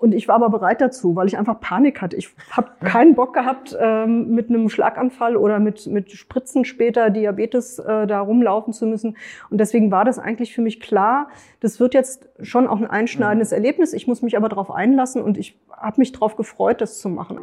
Und 0.00 0.14
ich 0.14 0.28
war 0.28 0.36
aber 0.36 0.48
bereit 0.48 0.80
dazu, 0.80 1.14
weil 1.14 1.26
ich 1.26 1.36
einfach 1.36 1.60
Panik 1.60 2.00
hatte. 2.00 2.16
Ich 2.16 2.30
habe 2.50 2.70
keinen 2.82 3.14
Bock 3.14 3.34
gehabt, 3.34 3.76
ähm, 3.78 4.30
mit 4.30 4.48
einem 4.48 4.70
Schlaganfall 4.70 5.36
oder 5.36 5.58
mit, 5.58 5.86
mit 5.88 6.10
Spritzen 6.12 6.64
später 6.64 7.10
Diabetes 7.10 7.78
äh, 7.78 8.06
da 8.06 8.20
rumlaufen 8.20 8.72
zu 8.72 8.86
müssen. 8.86 9.18
Und 9.50 9.58
deswegen 9.58 9.90
war 9.90 10.06
das 10.06 10.18
eigentlich 10.18 10.54
für 10.54 10.62
mich 10.62 10.80
klar, 10.80 11.28
das 11.60 11.80
wird 11.80 11.92
jetzt 11.92 12.30
schon 12.40 12.66
auch 12.66 12.78
ein 12.78 12.86
einschneidendes 12.86 13.52
Erlebnis. 13.52 13.92
Ich 13.92 14.06
muss 14.06 14.22
mich 14.22 14.38
aber 14.38 14.48
darauf 14.48 14.70
einlassen 14.70 15.20
und 15.20 15.36
ich 15.36 15.60
habe 15.70 16.00
mich 16.00 16.12
darauf 16.12 16.34
gefreut, 16.34 16.80
das 16.80 16.98
zu 16.98 17.10
machen. 17.10 17.38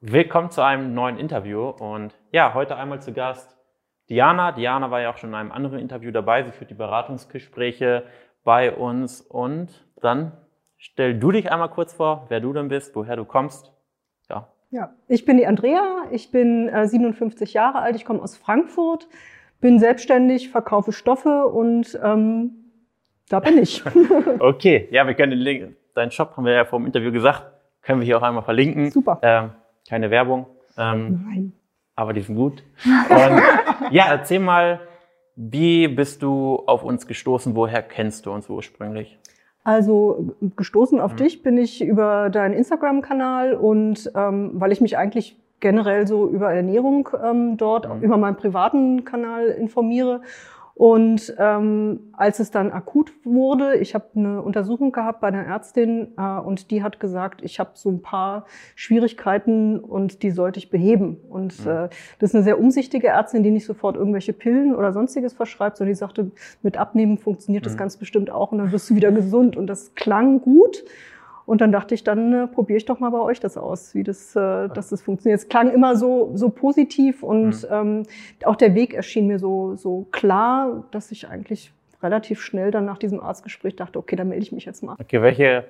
Willkommen 0.00 0.52
zu 0.52 0.62
einem 0.62 0.94
neuen 0.94 1.18
Interview 1.18 1.68
und 1.68 2.14
ja, 2.30 2.54
heute 2.54 2.76
einmal 2.76 3.02
zu 3.02 3.12
Gast 3.12 3.55
Diana. 4.08 4.52
Diana 4.52 4.90
war 4.90 5.00
ja 5.00 5.10
auch 5.10 5.16
schon 5.16 5.30
in 5.30 5.34
einem 5.34 5.52
anderen 5.52 5.78
Interview 5.78 6.10
dabei. 6.10 6.44
Sie 6.44 6.52
führt 6.52 6.70
die 6.70 6.74
Beratungsgespräche 6.74 8.04
bei 8.44 8.72
uns. 8.72 9.20
Und 9.20 9.84
dann 10.00 10.32
stell 10.76 11.18
du 11.18 11.32
dich 11.32 11.50
einmal 11.50 11.70
kurz 11.70 11.92
vor, 11.92 12.26
wer 12.28 12.40
du 12.40 12.52
denn 12.52 12.68
bist, 12.68 12.94
woher 12.94 13.16
du 13.16 13.24
kommst. 13.24 13.72
Ja. 14.30 14.48
Ja, 14.70 14.92
ich 15.08 15.24
bin 15.24 15.36
die 15.36 15.46
Andrea. 15.46 16.04
Ich 16.10 16.30
bin 16.30 16.68
äh, 16.68 16.86
57 16.86 17.54
Jahre 17.54 17.80
alt. 17.80 17.96
Ich 17.96 18.04
komme 18.04 18.22
aus 18.22 18.36
Frankfurt, 18.36 19.08
bin 19.60 19.78
selbstständig, 19.78 20.50
verkaufe 20.50 20.92
Stoffe 20.92 21.46
und 21.46 21.98
ähm, 22.02 22.72
da 23.28 23.40
bin 23.40 23.58
ich. 23.58 23.82
okay, 24.38 24.88
ja, 24.90 25.06
wir 25.06 25.14
können 25.14 25.30
den 25.30 25.40
Link, 25.40 25.76
deinen 25.94 26.10
Shop 26.10 26.36
haben 26.36 26.44
wir 26.44 26.52
ja 26.52 26.64
vor 26.64 26.78
dem 26.78 26.86
Interview 26.86 27.12
gesagt, 27.12 27.46
können 27.82 28.00
wir 28.00 28.04
hier 28.04 28.18
auch 28.18 28.22
einmal 28.22 28.42
verlinken. 28.42 28.90
Super. 28.90 29.18
Ähm, 29.22 29.50
keine 29.88 30.10
Werbung. 30.10 30.46
Ähm, 30.76 31.24
Nein 31.26 31.52
aber 31.96 32.12
die 32.12 32.20
sind 32.20 32.36
gut. 32.36 32.62
Und 32.84 33.42
ja, 33.90 34.06
erzähl 34.08 34.40
mal, 34.40 34.80
wie 35.36 35.88
bist 35.88 36.22
du 36.22 36.62
auf 36.66 36.82
uns 36.82 37.06
gestoßen? 37.06 37.54
Woher 37.54 37.82
kennst 37.82 38.26
du 38.26 38.32
uns 38.32 38.48
ursprünglich? 38.48 39.18
Also 39.64 40.36
gestoßen 40.56 41.00
auf 41.00 41.12
mhm. 41.12 41.16
dich 41.16 41.42
bin 41.42 41.58
ich 41.58 41.82
über 41.84 42.30
deinen 42.30 42.54
Instagram-Kanal 42.54 43.54
und 43.54 44.10
ähm, 44.14 44.52
weil 44.54 44.72
ich 44.72 44.80
mich 44.80 44.96
eigentlich 44.96 45.36
generell 45.60 46.06
so 46.06 46.28
über 46.28 46.52
Ernährung 46.52 47.08
ähm, 47.24 47.56
dort 47.56 47.88
mhm. 47.88 48.02
über 48.02 48.16
meinen 48.16 48.36
privaten 48.36 49.04
Kanal 49.04 49.46
informiere 49.46 50.22
und 50.78 51.34
ähm, 51.38 52.00
als 52.12 52.38
es 52.38 52.50
dann 52.50 52.70
akut 52.70 53.10
wurde, 53.24 53.76
ich 53.76 53.94
habe 53.94 54.08
eine 54.14 54.42
Untersuchung 54.42 54.92
gehabt 54.92 55.22
bei 55.22 55.28
einer 55.28 55.42
Ärztin 55.42 56.08
äh, 56.18 56.38
und 56.38 56.70
die 56.70 56.82
hat 56.82 57.00
gesagt, 57.00 57.40
ich 57.42 57.58
habe 57.58 57.70
so 57.72 57.88
ein 57.88 58.02
paar 58.02 58.44
Schwierigkeiten 58.74 59.80
und 59.80 60.22
die 60.22 60.30
sollte 60.30 60.58
ich 60.58 60.68
beheben. 60.68 61.16
Und 61.30 61.64
mhm. 61.64 61.70
äh, 61.70 61.88
das 62.18 62.30
ist 62.30 62.34
eine 62.34 62.44
sehr 62.44 62.60
umsichtige 62.60 63.06
Ärztin, 63.06 63.42
die 63.42 63.50
nicht 63.50 63.64
sofort 63.64 63.96
irgendwelche 63.96 64.34
Pillen 64.34 64.74
oder 64.74 64.92
sonstiges 64.92 65.32
verschreibt, 65.32 65.78
sondern 65.78 65.94
die 65.94 65.98
sagte, 65.98 66.30
mit 66.60 66.76
Abnehmen 66.76 67.16
funktioniert 67.16 67.64
mhm. 67.64 67.68
das 67.68 67.78
ganz 67.78 67.96
bestimmt 67.96 68.28
auch 68.28 68.52
und 68.52 68.58
dann 68.58 68.70
wirst 68.70 68.90
du 68.90 68.96
wieder 68.96 69.12
gesund. 69.12 69.56
Und 69.56 69.68
das 69.68 69.94
klang 69.94 70.42
gut. 70.42 70.84
Und 71.46 71.60
dann 71.60 71.70
dachte 71.70 71.94
ich, 71.94 72.02
dann 72.02 72.32
äh, 72.32 72.46
probiere 72.48 72.76
ich 72.76 72.84
doch 72.84 72.98
mal 72.98 73.10
bei 73.10 73.20
euch 73.20 73.38
das 73.38 73.56
aus, 73.56 73.94
wie 73.94 74.02
das, 74.02 74.34
äh, 74.34 74.68
dass 74.68 74.88
das 74.88 75.00
funktioniert. 75.00 75.40
Es 75.40 75.48
klang 75.48 75.70
immer 75.70 75.96
so, 75.96 76.32
so 76.34 76.50
positiv 76.50 77.22
und 77.22 77.62
mhm. 77.62 77.68
ähm, 77.70 78.02
auch 78.44 78.56
der 78.56 78.74
Weg 78.74 78.94
erschien 78.94 79.28
mir 79.28 79.38
so, 79.38 79.76
so 79.76 80.06
klar, 80.10 80.84
dass 80.90 81.12
ich 81.12 81.28
eigentlich 81.28 81.72
relativ 82.02 82.42
schnell 82.42 82.70
dann 82.72 82.84
nach 82.84 82.98
diesem 82.98 83.20
Arztgespräch 83.20 83.76
dachte, 83.76 83.98
okay, 83.98 84.16
dann 84.16 84.28
melde 84.28 84.42
ich 84.42 84.52
mich 84.52 84.64
jetzt 84.64 84.82
mal. 84.82 84.96
Okay, 85.00 85.22
welche 85.22 85.64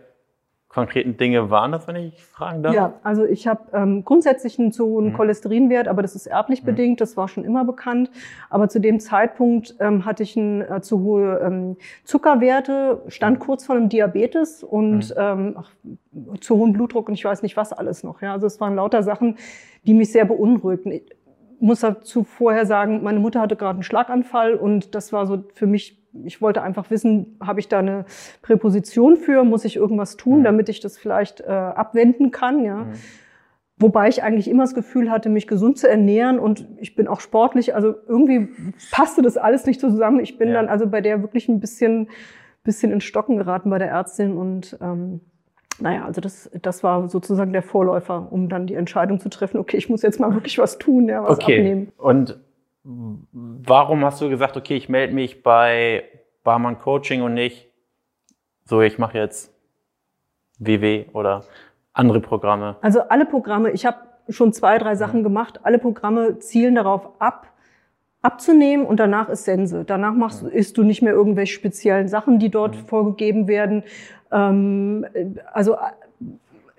konkreten 0.76 1.16
Dinge 1.16 1.48
waren 1.48 1.72
das, 1.72 1.88
wenn 1.88 1.96
ich 1.96 2.22
fragen 2.22 2.62
darf? 2.62 2.74
Ja, 2.74 2.92
also 3.02 3.24
ich 3.24 3.46
habe 3.46 3.62
ähm, 3.72 4.04
grundsätzlich 4.04 4.58
einen 4.58 4.72
zu 4.72 4.84
hohen 4.84 5.06
mhm. 5.06 5.12
Cholesterinwert, 5.14 5.88
aber 5.88 6.02
das 6.02 6.14
ist 6.14 6.26
erblich 6.26 6.60
mhm. 6.60 6.66
bedingt, 6.66 7.00
das 7.00 7.16
war 7.16 7.28
schon 7.28 7.44
immer 7.44 7.64
bekannt. 7.64 8.10
Aber 8.50 8.68
zu 8.68 8.78
dem 8.78 9.00
Zeitpunkt 9.00 9.74
ähm, 9.80 10.04
hatte 10.04 10.22
ich 10.22 10.36
ein, 10.36 10.60
äh, 10.60 10.82
zu 10.82 11.00
hohe 11.00 11.40
ähm, 11.42 11.76
Zuckerwerte, 12.04 13.00
stand 13.08 13.38
mhm. 13.38 13.42
kurz 13.42 13.64
vor 13.64 13.74
einem 13.74 13.88
Diabetes 13.88 14.62
und 14.62 15.08
mhm. 15.08 15.14
ähm, 15.16 15.54
ach, 15.56 15.70
zu 16.40 16.56
hohen 16.56 16.74
Blutdruck 16.74 17.08
und 17.08 17.14
ich 17.14 17.24
weiß 17.24 17.42
nicht 17.42 17.56
was 17.56 17.72
alles 17.72 18.04
noch. 18.04 18.20
Ja, 18.20 18.34
also 18.34 18.46
es 18.46 18.60
waren 18.60 18.74
lauter 18.74 19.02
Sachen, 19.02 19.36
die 19.86 19.94
mich 19.94 20.12
sehr 20.12 20.26
beunruhigten. 20.26 20.92
Ich 20.92 21.04
muss 21.58 21.80
dazu 21.80 22.22
vorher 22.22 22.66
sagen, 22.66 23.02
meine 23.02 23.18
Mutter 23.18 23.40
hatte 23.40 23.56
gerade 23.56 23.76
einen 23.76 23.82
Schlaganfall 23.82 24.54
und 24.54 24.94
das 24.94 25.10
war 25.14 25.26
so 25.26 25.42
für 25.54 25.66
mich 25.66 26.05
ich 26.24 26.40
wollte 26.40 26.62
einfach 26.62 26.90
wissen, 26.90 27.38
habe 27.40 27.60
ich 27.60 27.68
da 27.68 27.80
eine 27.80 28.04
Präposition 28.42 29.16
für? 29.16 29.44
Muss 29.44 29.64
ich 29.64 29.76
irgendwas 29.76 30.16
tun, 30.16 30.40
mhm. 30.40 30.44
damit 30.44 30.68
ich 30.68 30.80
das 30.80 30.98
vielleicht 30.98 31.40
äh, 31.40 31.46
abwenden 31.46 32.30
kann? 32.30 32.64
Ja. 32.64 32.76
Mhm. 32.76 32.92
Wobei 33.78 34.08
ich 34.08 34.22
eigentlich 34.22 34.48
immer 34.48 34.62
das 34.62 34.74
Gefühl 34.74 35.10
hatte, 35.10 35.28
mich 35.28 35.46
gesund 35.46 35.76
zu 35.76 35.88
ernähren 35.88 36.38
und 36.38 36.66
ich 36.78 36.96
bin 36.96 37.08
auch 37.08 37.20
sportlich. 37.20 37.74
Also 37.74 37.94
irgendwie 38.08 38.48
passte 38.90 39.20
das 39.20 39.36
alles 39.36 39.66
nicht 39.66 39.80
zusammen. 39.80 40.20
Ich 40.20 40.38
bin 40.38 40.48
ja. 40.48 40.54
dann 40.54 40.68
also 40.68 40.86
bei 40.86 41.02
der 41.02 41.20
wirklich 41.20 41.48
ein 41.48 41.60
bisschen, 41.60 42.08
bisschen 42.64 42.90
in 42.90 43.02
Stocken 43.02 43.36
geraten 43.36 43.68
bei 43.68 43.78
der 43.78 43.88
Ärztin 43.88 44.36
und 44.38 44.78
ähm, 44.80 45.20
naja, 45.78 46.06
also 46.06 46.22
das, 46.22 46.50
das 46.62 46.82
war 46.82 47.08
sozusagen 47.08 47.52
der 47.52 47.62
Vorläufer, 47.62 48.28
um 48.30 48.48
dann 48.48 48.66
die 48.66 48.74
Entscheidung 48.74 49.20
zu 49.20 49.28
treffen, 49.28 49.58
okay, 49.58 49.76
ich 49.76 49.90
muss 49.90 50.00
jetzt 50.00 50.18
mal 50.20 50.32
wirklich 50.32 50.58
was 50.58 50.78
tun, 50.78 51.08
ja, 51.08 51.22
was 51.22 51.38
okay. 51.38 51.58
abnehmen. 51.58 51.92
Und 51.98 52.38
warum 53.32 54.04
hast 54.04 54.20
du 54.20 54.28
gesagt, 54.28 54.56
okay, 54.56 54.76
ich 54.76 54.88
melde 54.88 55.14
mich 55.14 55.42
bei 55.42 56.04
Barmann 56.44 56.78
Coaching 56.78 57.22
und 57.22 57.34
nicht 57.34 57.68
so, 58.64 58.80
ich 58.80 58.98
mache 58.98 59.18
jetzt 59.18 59.52
WW 60.58 61.06
oder 61.12 61.44
andere 61.92 62.20
Programme? 62.20 62.76
Also 62.80 63.00
alle 63.00 63.26
Programme, 63.26 63.70
ich 63.70 63.86
habe 63.86 63.98
schon 64.28 64.52
zwei, 64.52 64.78
drei 64.78 64.96
Sachen 64.96 65.22
gemacht. 65.22 65.60
Alle 65.62 65.78
Programme 65.78 66.38
zielen 66.38 66.74
darauf 66.74 67.20
ab, 67.20 67.52
abzunehmen 68.22 68.86
und 68.86 68.98
danach 68.98 69.28
ist 69.28 69.44
Sense. 69.44 69.84
Danach 69.84 70.14
machst, 70.14 70.42
isst 70.42 70.76
du 70.78 70.82
nicht 70.82 71.02
mehr 71.02 71.12
irgendwelche 71.12 71.54
speziellen 71.54 72.08
Sachen, 72.08 72.38
die 72.38 72.50
dort 72.50 72.76
mhm. 72.76 72.86
vorgegeben 72.86 73.48
werden. 73.48 73.84
Ähm, 74.32 75.06
also 75.52 75.76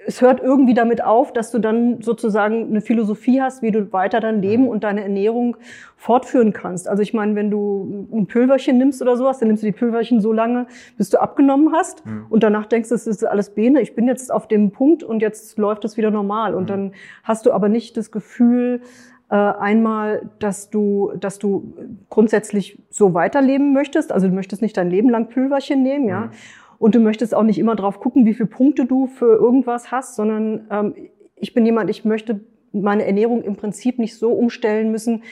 es 0.07 0.21
hört 0.21 0.41
irgendwie 0.41 0.73
damit 0.73 1.03
auf, 1.03 1.33
dass 1.33 1.51
du 1.51 1.59
dann 1.59 2.01
sozusagen 2.01 2.69
eine 2.69 2.79
Philosophie 2.79 3.41
hast, 3.41 3.61
wie 3.61 3.71
du 3.71 3.91
weiter 3.91 4.21
dein 4.21 4.41
Leben 4.41 4.63
mhm. 4.63 4.69
und 4.69 4.83
deine 4.85 5.03
Ernährung 5.03 5.57
fortführen 5.97 6.53
kannst. 6.53 6.87
Also 6.87 7.03
ich 7.03 7.13
meine, 7.13 7.35
wenn 7.35 7.51
du 7.51 8.07
ein 8.13 8.25
Pülverchen 8.25 8.77
nimmst 8.77 9.01
oder 9.01 9.17
sowas, 9.17 9.39
dann 9.39 9.49
nimmst 9.49 9.63
du 9.63 9.67
die 9.67 9.73
Pülverchen 9.73 10.21
so 10.21 10.31
lange, 10.31 10.67
bis 10.97 11.09
du 11.09 11.21
abgenommen 11.21 11.73
hast 11.73 12.05
mhm. 12.05 12.25
und 12.29 12.41
danach 12.41 12.67
denkst 12.67 12.87
du, 12.87 12.95
es 12.95 13.05
ist 13.05 13.25
alles 13.25 13.49
Bene, 13.49 13.81
ich 13.81 13.95
bin 13.95 14.07
jetzt 14.07 14.31
auf 14.31 14.47
dem 14.47 14.71
Punkt 14.71 15.03
und 15.03 15.21
jetzt 15.21 15.57
läuft 15.57 15.83
es 15.83 15.97
wieder 15.97 16.09
normal. 16.09 16.55
Und 16.55 16.63
mhm. 16.63 16.67
dann 16.67 16.91
hast 17.23 17.45
du 17.45 17.51
aber 17.51 17.67
nicht 17.67 17.97
das 17.97 18.09
Gefühl, 18.09 18.81
äh, 19.29 19.35
einmal, 19.35 20.29
dass 20.39 20.69
du, 20.69 21.11
dass 21.19 21.37
du 21.37 21.73
grundsätzlich 22.09 22.81
so 22.89 23.13
weiterleben 23.13 23.73
möchtest. 23.73 24.13
Also 24.13 24.29
du 24.29 24.33
möchtest 24.33 24.61
nicht 24.61 24.77
dein 24.77 24.89
Leben 24.89 25.09
lang 25.09 25.27
Pülverchen 25.27 25.83
nehmen, 25.83 26.07
ja. 26.07 26.21
Mhm. 26.21 26.31
Und 26.79 26.95
du 26.95 26.99
möchtest 26.99 27.33
auch 27.33 27.43
nicht 27.43 27.59
immer 27.59 27.75
drauf 27.75 27.99
gucken, 27.99 28.25
wie 28.25 28.33
viele 28.33 28.49
Punkte 28.49 28.85
du 28.85 29.07
für 29.07 29.35
irgendwas 29.35 29.91
hast, 29.91 30.15
sondern 30.15 30.67
ähm, 30.69 30.93
ich 31.35 31.53
bin 31.53 31.65
jemand, 31.65 31.89
ich 31.89 32.05
möchte 32.05 32.41
meine 32.71 33.05
Ernährung 33.05 33.43
im 33.43 33.55
Prinzip 33.55 33.99
nicht 33.99 34.17
so 34.17 34.31
umstellen 34.31 34.91
müssen, 34.91 35.23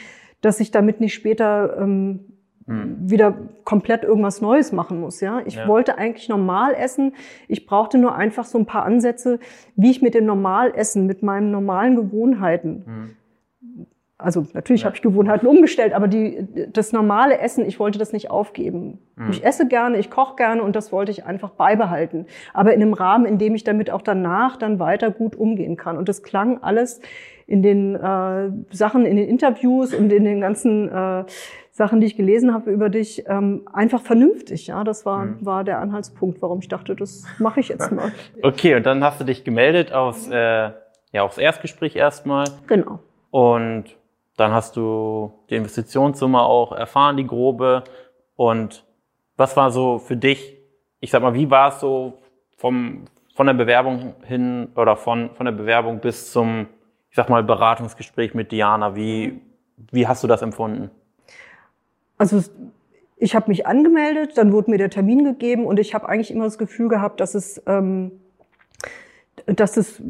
dass 0.41 0.59
ich 0.59 0.71
damit 0.71 0.99
nicht 0.99 1.13
später 1.13 1.77
ähm, 1.79 2.25
hm. 2.67 3.09
wieder 3.09 3.37
komplett 3.63 4.03
irgendwas 4.03 4.41
Neues 4.41 4.71
machen 4.71 4.99
muss. 4.99 5.21
Ja, 5.21 5.41
ich 5.45 5.55
ja. 5.55 5.67
wollte 5.67 5.97
eigentlich 5.97 6.29
normal 6.29 6.73
essen. 6.73 7.13
Ich 7.47 7.65
brauchte 7.65 7.97
nur 7.97 8.15
einfach 8.15 8.45
so 8.45 8.57
ein 8.57 8.65
paar 8.65 8.83
Ansätze, 8.83 9.39
wie 9.75 9.91
ich 9.91 10.01
mit 10.01 10.13
dem 10.15 10.25
Normalessen, 10.25 11.05
mit 11.05 11.21
meinen 11.23 11.51
normalen 11.51 11.95
Gewohnheiten 11.95 12.83
hm 12.85 13.09
also 14.17 14.45
natürlich 14.53 14.83
ja. 14.83 14.85
habe 14.85 14.95
ich 14.95 15.01
Gewohnheiten 15.01 15.45
umgestellt, 15.45 15.93
aber 15.93 16.07
die, 16.07 16.47
das 16.71 16.93
normale 16.93 17.37
Essen, 17.39 17.65
ich 17.65 17.79
wollte 17.79 17.99
das 17.99 18.13
nicht 18.13 18.31
aufgeben. 18.31 18.99
Mhm. 19.17 19.29
Ich 19.29 19.43
esse 19.43 19.67
gerne, 19.67 19.97
ich 19.97 20.09
koche 20.09 20.37
gerne 20.37 20.63
und 20.63 20.75
das 20.75 20.93
wollte 20.93 21.11
ich 21.11 21.25
einfach 21.25 21.49
beibehalten. 21.49 22.25
Aber 22.53 22.73
in 22.73 22.81
einem 22.81 22.93
Rahmen, 22.93 23.25
in 23.25 23.37
dem 23.37 23.55
ich 23.55 23.65
damit 23.65 23.91
auch 23.91 24.01
danach 24.01 24.55
dann 24.55 24.79
weiter 24.79 25.11
gut 25.11 25.35
umgehen 25.35 25.75
kann. 25.75 25.97
Und 25.97 26.07
das 26.07 26.23
klang 26.23 26.63
alles 26.63 27.01
in 27.45 27.61
den 27.61 27.95
äh, 27.95 28.51
Sachen, 28.71 29.05
in 29.05 29.17
den 29.17 29.27
Interviews 29.27 29.93
und 29.93 30.11
in 30.13 30.23
den 30.23 30.39
ganzen 30.39 30.87
äh, 30.89 31.25
Sachen, 31.71 31.99
die 31.99 32.07
ich 32.07 32.15
gelesen 32.15 32.53
habe 32.53 32.71
über 32.71 32.87
dich, 32.87 33.25
ähm, 33.27 33.67
einfach 33.73 34.01
vernünftig. 34.01 34.67
Ja, 34.67 34.85
das 34.85 35.05
war, 35.05 35.25
mhm. 35.25 35.45
war 35.45 35.65
der 35.65 35.79
Anhaltspunkt, 35.79 36.41
warum 36.41 36.59
ich 36.59 36.69
dachte, 36.69 36.95
das 36.95 37.25
mache 37.37 37.59
ich 37.59 37.67
jetzt 37.67 37.91
mal. 37.91 38.13
Okay, 38.41 38.75
und 38.75 38.85
dann 38.85 39.03
hast 39.03 39.19
du 39.19 39.25
dich 39.25 39.43
gemeldet 39.43 39.91
aufs, 39.91 40.29
äh, 40.29 40.71
ja, 41.11 41.23
aufs 41.23 41.37
Erstgespräch 41.37 41.97
erstmal. 41.97 42.45
Genau. 42.67 42.99
Und 43.29 43.97
dann 44.37 44.51
hast 44.51 44.75
du 44.75 45.31
die 45.49 45.55
Investitionssumme 45.55 46.41
auch 46.41 46.71
erfahren, 46.71 47.17
die 47.17 47.27
grobe. 47.27 47.83
Und 48.35 48.85
was 49.37 49.55
war 49.55 49.71
so 49.71 49.99
für 49.99 50.17
dich, 50.17 50.57
ich 50.99 51.11
sag 51.11 51.21
mal, 51.21 51.33
wie 51.33 51.49
war 51.49 51.69
es 51.69 51.79
so 51.79 52.19
vom, 52.57 53.05
von 53.33 53.47
der 53.47 53.53
Bewerbung 53.53 54.15
hin 54.23 54.69
oder 54.75 54.95
von, 54.95 55.29
von 55.35 55.45
der 55.45 55.53
Bewerbung 55.53 55.99
bis 55.99 56.31
zum, 56.31 56.67
ich 57.09 57.15
sag 57.15 57.29
mal, 57.29 57.43
Beratungsgespräch 57.43 58.33
mit 58.33 58.51
Diana? 58.51 58.95
Wie, 58.95 59.41
wie 59.91 60.07
hast 60.07 60.23
du 60.23 60.27
das 60.27 60.41
empfunden? 60.41 60.89
Also 62.17 62.41
ich 63.17 63.35
habe 63.35 63.49
mich 63.49 63.65
angemeldet, 63.65 64.37
dann 64.37 64.51
wurde 64.51 64.71
mir 64.71 64.77
der 64.77 64.89
Termin 64.89 65.23
gegeben 65.23 65.65
und 65.65 65.79
ich 65.79 65.93
habe 65.93 66.07
eigentlich 66.09 66.31
immer 66.31 66.45
das 66.45 66.57
Gefühl 66.57 66.89
gehabt, 66.89 67.19
dass 67.19 67.35
es 67.35 67.61
ähm, 67.65 68.11
dass 69.47 69.77
es 69.77 70.01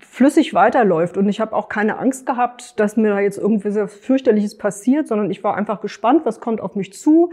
flüssig 0.00 0.54
weiterläuft. 0.54 1.16
Und 1.16 1.28
ich 1.28 1.40
habe 1.40 1.54
auch 1.54 1.68
keine 1.68 1.98
Angst 1.98 2.26
gehabt, 2.26 2.78
dass 2.80 2.96
mir 2.96 3.10
da 3.10 3.20
jetzt 3.20 3.38
irgendwie 3.38 3.70
sehr 3.70 3.88
fürchterliches 3.88 4.56
passiert, 4.56 5.08
sondern 5.08 5.30
ich 5.30 5.44
war 5.44 5.56
einfach 5.56 5.80
gespannt, 5.80 6.22
was 6.24 6.40
kommt 6.40 6.60
auf 6.60 6.76
mich 6.76 6.92
zu. 6.92 7.32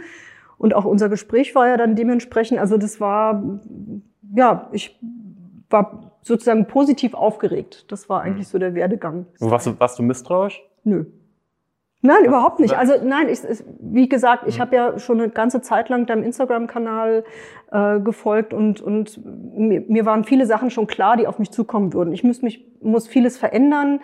Und 0.58 0.74
auch 0.74 0.86
unser 0.86 1.10
Gespräch 1.10 1.56
war 1.56 1.68
ja 1.68 1.78
dann 1.78 1.96
dementsprechend, 1.96 2.60
also 2.60 2.78
das 2.78 3.00
war, 3.00 3.44
ja, 4.36 4.70
ich 4.72 5.00
war 5.70 6.14
sozusagen 6.22 6.68
positiv 6.68 7.14
aufgeregt. 7.14 7.92
Das 7.92 8.10
war 8.10 8.22
eigentlich 8.22 8.48
so 8.48 8.58
der 8.58 8.74
Werdegang. 8.74 9.28
Warst 9.40 9.68
du, 9.68 9.80
warst 9.80 10.00
du 10.00 10.04
misstrauisch? 10.04 10.62
Nö. 10.84 11.06
Nein, 12.02 12.26
überhaupt 12.26 12.60
nicht. 12.60 12.78
Also 12.78 12.94
nein, 13.04 13.28
ich, 13.28 13.44
ich, 13.44 13.64
wie 13.80 14.08
gesagt, 14.08 14.44
ich 14.48 14.60
habe 14.60 14.76
ja 14.76 15.00
schon 15.00 15.20
eine 15.20 15.30
ganze 15.30 15.62
Zeit 15.62 15.90
lang 15.90 16.06
deinem 16.06 16.24
Instagram-Kanal 16.24 17.24
äh, 17.72 18.00
gefolgt 18.00 18.54
und, 18.54 18.82
und 18.82 19.20
mir, 19.26 19.82
mir 19.88 20.06
waren 20.06 20.24
viele 20.24 20.46
Sachen 20.46 20.70
schon 20.70 20.86
klar, 20.86 21.18
die 21.18 21.26
auf 21.26 21.40
mich 21.40 21.52
zukommen 21.52 21.94
würden. 21.94 22.14
Ich 22.14 22.24
muss 22.24 22.42
mich 22.42 22.66
muss 22.82 23.08
vieles 23.08 23.38
verändern. 23.38 24.00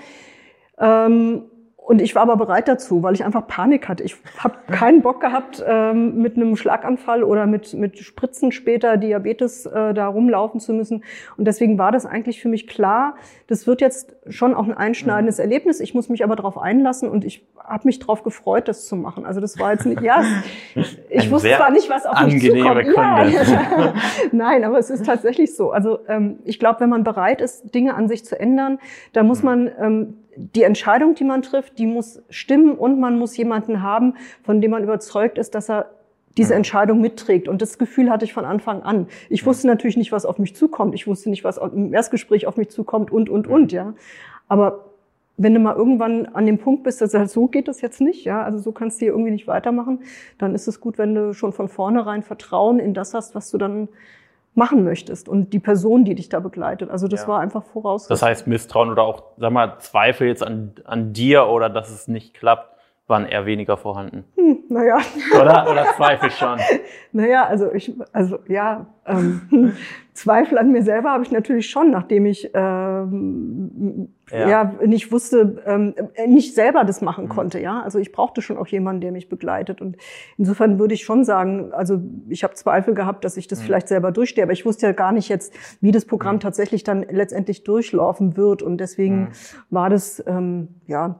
Ähm, 0.79 1.43
und 1.85 2.01
ich 2.01 2.15
war 2.15 2.21
aber 2.21 2.37
bereit 2.37 2.69
dazu, 2.69 3.03
weil 3.03 3.13
ich 3.13 3.25
einfach 3.25 3.45
Panik 3.45 3.89
hatte. 3.89 4.03
Ich 4.03 4.15
habe 4.37 4.55
keinen 4.71 5.01
Bock 5.01 5.19
gehabt, 5.19 5.63
ähm, 5.67 6.21
mit 6.21 6.37
einem 6.37 6.55
Schlaganfall 6.55 7.23
oder 7.23 7.45
mit, 7.45 7.73
mit 7.73 7.99
Spritzen 7.99 8.53
später 8.53 8.95
Diabetes 8.95 9.65
äh, 9.65 9.93
da 9.93 10.07
rumlaufen 10.07 10.61
zu 10.61 10.73
müssen. 10.73 11.03
Und 11.37 11.45
deswegen 11.45 11.77
war 11.77 11.91
das 11.91 12.05
eigentlich 12.05 12.41
für 12.41 12.47
mich 12.47 12.67
klar, 12.67 13.15
das 13.47 13.67
wird 13.67 13.81
jetzt 13.81 14.15
schon 14.29 14.53
auch 14.53 14.63
ein 14.63 14.73
einschneidendes. 14.73 15.39
Erlebnis. 15.39 15.81
Ich 15.81 15.93
muss 15.93 16.07
mich 16.07 16.23
aber 16.23 16.35
darauf 16.35 16.57
einlassen 16.57 17.09
und 17.09 17.25
ich 17.25 17.45
habe 17.57 17.85
mich 17.85 17.99
darauf 17.99 18.23
gefreut, 18.23 18.67
das 18.67 18.87
zu 18.87 18.95
machen. 18.95 19.25
Also 19.25 19.41
das 19.41 19.59
war 19.59 19.71
jetzt 19.71 19.85
nicht, 19.85 20.01
ja, 20.01 20.23
ich 21.09 21.31
wusste 21.31 21.51
zwar 21.51 21.71
nicht, 21.71 21.89
was 21.89 22.05
auf 22.05 22.25
mich 22.25 22.41
zukommt. 22.41 22.85
Ja, 22.95 23.23
ja. 23.25 23.93
Nein, 24.31 24.63
aber 24.63 24.79
es 24.79 24.89
ist 24.89 25.05
tatsächlich 25.05 25.55
so. 25.55 25.71
Also 25.71 25.99
ähm, 26.07 26.39
ich 26.45 26.59
glaube, 26.59 26.79
wenn 26.79 26.89
man 26.89 27.03
bereit 27.03 27.41
ist, 27.41 27.75
Dinge 27.75 27.95
an 27.95 28.07
sich 28.07 28.23
zu 28.23 28.39
ändern, 28.39 28.79
da 29.11 29.23
muss 29.23 29.39
mhm. 29.39 29.45
man 29.45 29.71
ähm, 29.79 30.17
die 30.35 30.63
Entscheidung, 30.63 31.15
die 31.15 31.23
man 31.23 31.41
trifft, 31.41 31.77
die 31.79 31.85
muss 31.85 32.21
stimmen 32.29 32.75
und 32.75 32.99
man 32.99 33.17
muss 33.17 33.35
jemanden 33.37 33.81
haben, 33.81 34.15
von 34.43 34.61
dem 34.61 34.71
man 34.71 34.83
überzeugt 34.83 35.37
ist, 35.37 35.55
dass 35.55 35.69
er 35.69 35.89
diese 36.37 36.55
Entscheidung 36.55 36.99
mitträgt. 36.99 37.47
Und 37.47 37.61
das 37.61 37.77
Gefühl 37.77 38.09
hatte 38.09 38.25
ich 38.25 38.33
von 38.33 38.45
Anfang 38.45 38.81
an. 38.81 39.07
Ich 39.29 39.45
wusste 39.45 39.67
natürlich 39.67 39.97
nicht, 39.97 40.11
was 40.11 40.25
auf 40.25 40.39
mich 40.39 40.55
zukommt. 40.55 40.95
Ich 40.95 41.05
wusste 41.05 41.29
nicht, 41.29 41.43
was 41.43 41.57
im 41.57 41.93
Erstgespräch 41.93 42.47
auf 42.47 42.57
mich 42.57 42.69
zukommt 42.69 43.11
und, 43.11 43.29
und, 43.29 43.47
und, 43.47 43.71
ja. 43.71 43.93
Aber 44.47 44.85
wenn 45.37 45.53
du 45.53 45.59
mal 45.59 45.75
irgendwann 45.75 46.27
an 46.27 46.45
dem 46.45 46.57
Punkt 46.57 46.83
bist, 46.83 47.01
dass 47.01 47.11
du 47.11 47.17
sagst, 47.17 47.33
so 47.33 47.47
geht 47.47 47.67
das 47.67 47.81
jetzt 47.81 48.01
nicht, 48.01 48.23
ja, 48.23 48.43
also 48.43 48.59
so 48.59 48.71
kannst 48.71 48.99
du 48.99 49.05
hier 49.05 49.13
irgendwie 49.13 49.31
nicht 49.31 49.47
weitermachen, 49.47 49.99
dann 50.37 50.53
ist 50.53 50.67
es 50.67 50.79
gut, 50.79 50.97
wenn 50.97 51.15
du 51.15 51.33
schon 51.33 51.53
von 51.53 51.67
vornherein 51.67 52.21
Vertrauen 52.21 52.79
in 52.79 52.93
das 52.93 53.13
hast, 53.13 53.33
was 53.33 53.49
du 53.49 53.57
dann 53.57 53.89
machen 54.55 54.83
möchtest 54.83 55.27
und 55.27 55.53
die 55.53 55.59
Person, 55.59 56.05
die 56.05 56.15
dich 56.15 56.29
da 56.29 56.39
begleitet. 56.39 56.89
Also 56.89 57.07
das 57.07 57.23
ja. 57.23 57.27
war 57.27 57.39
einfach 57.39 57.63
voraus. 57.63 58.07
Das 58.07 58.21
heißt, 58.21 58.47
Misstrauen 58.47 58.89
oder 58.89 59.03
auch, 59.03 59.23
sag 59.37 59.51
mal, 59.51 59.79
Zweifel 59.79 60.27
jetzt 60.27 60.43
an, 60.43 60.73
an 60.83 61.13
dir 61.13 61.47
oder 61.47 61.69
dass 61.69 61.89
es 61.89 62.07
nicht 62.07 62.33
klappt, 62.33 62.72
waren 63.07 63.25
eher 63.25 63.45
weniger 63.45 63.75
vorhanden. 63.75 64.23
Hm, 64.35 64.63
naja. 64.69 64.97
Oder, 65.35 65.69
oder 65.69 65.85
Zweifel 65.97 66.31
schon? 66.31 66.57
naja, 67.11 67.45
also 67.45 67.71
ich, 67.73 67.93
also 68.13 68.39
ja, 68.47 68.85
ähm, 69.05 69.73
Zweifel 70.13 70.57
an 70.57 70.71
mir 70.71 70.83
selber 70.83 71.11
habe 71.11 71.23
ich 71.23 71.31
natürlich 71.31 71.69
schon, 71.69 71.91
nachdem 71.91 72.25
ich 72.25 72.49
ähm, 72.53 74.07
ja. 74.31 74.47
ja 74.47 74.73
nicht 74.85 75.11
wusste, 75.11 75.61
ähm, 75.65 75.95
nicht 76.27 76.55
selber 76.55 76.85
das 76.85 77.01
machen 77.01 77.25
mhm. 77.25 77.29
konnte. 77.29 77.59
Ja, 77.59 77.81
also 77.81 77.99
ich 77.99 78.13
brauchte 78.13 78.41
schon 78.41 78.57
auch 78.57 78.67
jemanden, 78.67 79.01
der 79.01 79.11
mich 79.11 79.27
begleitet. 79.27 79.81
Und 79.81 79.97
insofern 80.37 80.79
würde 80.79 80.93
ich 80.93 81.03
schon 81.03 81.25
sagen, 81.25 81.73
also 81.73 81.99
ich 82.29 82.45
habe 82.45 82.53
Zweifel 82.53 82.93
gehabt, 82.93 83.25
dass 83.25 83.35
ich 83.35 83.47
das 83.47 83.59
mhm. 83.59 83.65
vielleicht 83.65 83.89
selber 83.89 84.13
durchstehe, 84.13 84.45
aber 84.45 84.53
ich 84.53 84.65
wusste 84.65 84.85
ja 84.85 84.93
gar 84.93 85.11
nicht 85.11 85.27
jetzt, 85.27 85.53
wie 85.81 85.91
das 85.91 86.05
Programm 86.05 86.35
mhm. 86.35 86.41
tatsächlich 86.41 86.85
dann 86.85 87.05
letztendlich 87.09 87.65
durchlaufen 87.65 88.37
wird. 88.37 88.61
Und 88.61 88.77
deswegen 88.77 89.19
mhm. 89.19 89.29
war 89.71 89.89
das 89.89 90.23
ähm, 90.25 90.69
ja 90.87 91.19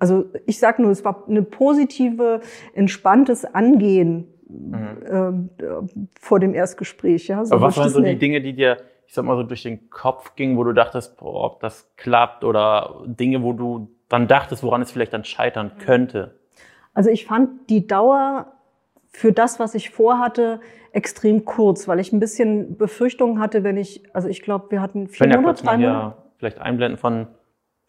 also 0.00 0.24
ich 0.46 0.58
sage 0.58 0.82
nur, 0.82 0.90
es 0.90 1.04
war 1.04 1.24
eine 1.28 1.42
positive, 1.42 2.40
entspanntes 2.74 3.44
Angehen 3.44 4.26
mhm. 4.48 5.50
äh, 5.58 5.66
vor 6.18 6.40
dem 6.40 6.54
Erstgespräch. 6.54 7.28
Ja, 7.28 7.44
so 7.44 7.54
Aber 7.54 7.66
was 7.66 7.76
waren 7.76 7.90
so 7.90 8.00
die 8.00 8.18
Dinge, 8.18 8.40
die 8.40 8.54
dir, 8.54 8.78
ich 9.06 9.14
sag 9.14 9.24
mal 9.24 9.36
so 9.36 9.42
durch 9.42 9.62
den 9.62 9.90
Kopf 9.90 10.34
gingen, 10.34 10.56
wo 10.56 10.64
du 10.64 10.72
dachtest, 10.72 11.18
boah, 11.18 11.44
ob 11.44 11.60
das 11.60 11.94
klappt 11.96 12.44
oder 12.44 13.02
Dinge, 13.06 13.42
wo 13.42 13.52
du 13.52 13.90
dann 14.08 14.26
dachtest, 14.26 14.62
woran 14.62 14.82
es 14.82 14.90
vielleicht 14.90 15.12
dann 15.12 15.24
scheitern 15.24 15.72
könnte? 15.78 16.40
Also 16.94 17.10
ich 17.10 17.26
fand 17.26 17.68
die 17.68 17.86
Dauer 17.86 18.52
für 19.10 19.32
das, 19.32 19.60
was 19.60 19.74
ich 19.74 19.90
vorhatte, 19.90 20.60
extrem 20.92 21.44
kurz, 21.44 21.86
weil 21.86 22.00
ich 22.00 22.12
ein 22.12 22.20
bisschen 22.20 22.76
Befürchtungen 22.76 23.38
hatte, 23.38 23.62
wenn 23.64 23.76
ich, 23.76 24.02
also 24.14 24.28
ich 24.28 24.42
glaube, 24.42 24.70
wir 24.70 24.80
hatten 24.80 25.08
vier 25.08 25.28
Monate, 25.28 25.62
drei 25.62 25.76
Monate. 25.76 26.16
Vielleicht 26.38 26.58
einblenden 26.58 26.98
von 26.98 27.28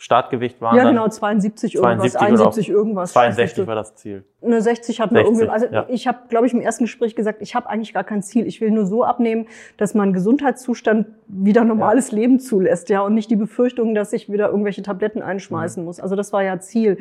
Startgewicht 0.02 0.60
waren 0.62 0.76
Ja, 0.76 0.90
genau, 0.90 1.08
72 1.08 1.76
irgendwas, 1.76 2.16
71 2.16 2.70
irgendwas. 2.70 3.14
62 3.14 3.68
war 3.68 3.76
das 3.76 3.94
Ziel. 3.94 4.26
Eine 4.42 4.60
60 4.60 5.00
hat 5.00 5.12
man 5.12 5.24
irgendwie, 5.24 5.48
also 5.48 5.68
ja. 5.68 5.86
ich 5.90 6.08
habe, 6.08 6.22
glaube 6.28 6.48
ich, 6.48 6.54
im 6.54 6.60
ersten 6.60 6.86
Gespräch 6.86 7.16
gesagt, 7.16 7.44
ich 7.44 7.54
habe 7.54 7.70
eigentlich 7.70 7.94
gar 7.94 8.04
kein 8.04 8.24
Ziel. 8.24 8.48
Ich 8.48 8.62
will 8.62 8.72
nur 8.72 8.88
so 8.88 9.04
abnehmen, 9.04 9.46
dass 9.78 9.94
mein 9.94 10.12
Gesundheitszustand 10.12 11.06
wieder 11.28 11.64
normales 11.64 12.10
ja. 12.10 12.18
Leben 12.18 12.40
zulässt, 12.40 12.90
ja, 12.90 13.02
und 13.02 13.14
nicht 13.14 13.30
die 13.30 13.36
Befürchtung, 13.36 13.94
dass 13.94 14.12
ich 14.12 14.28
wieder 14.28 14.50
irgendwelche 14.50 14.82
Tabletten 14.82 15.22
einschmeißen 15.22 15.84
mhm. 15.84 15.86
muss. 15.86 16.00
Also 16.00 16.16
das 16.16 16.34
war 16.34 16.42
ja 16.42 16.60
Ziel. 16.60 16.98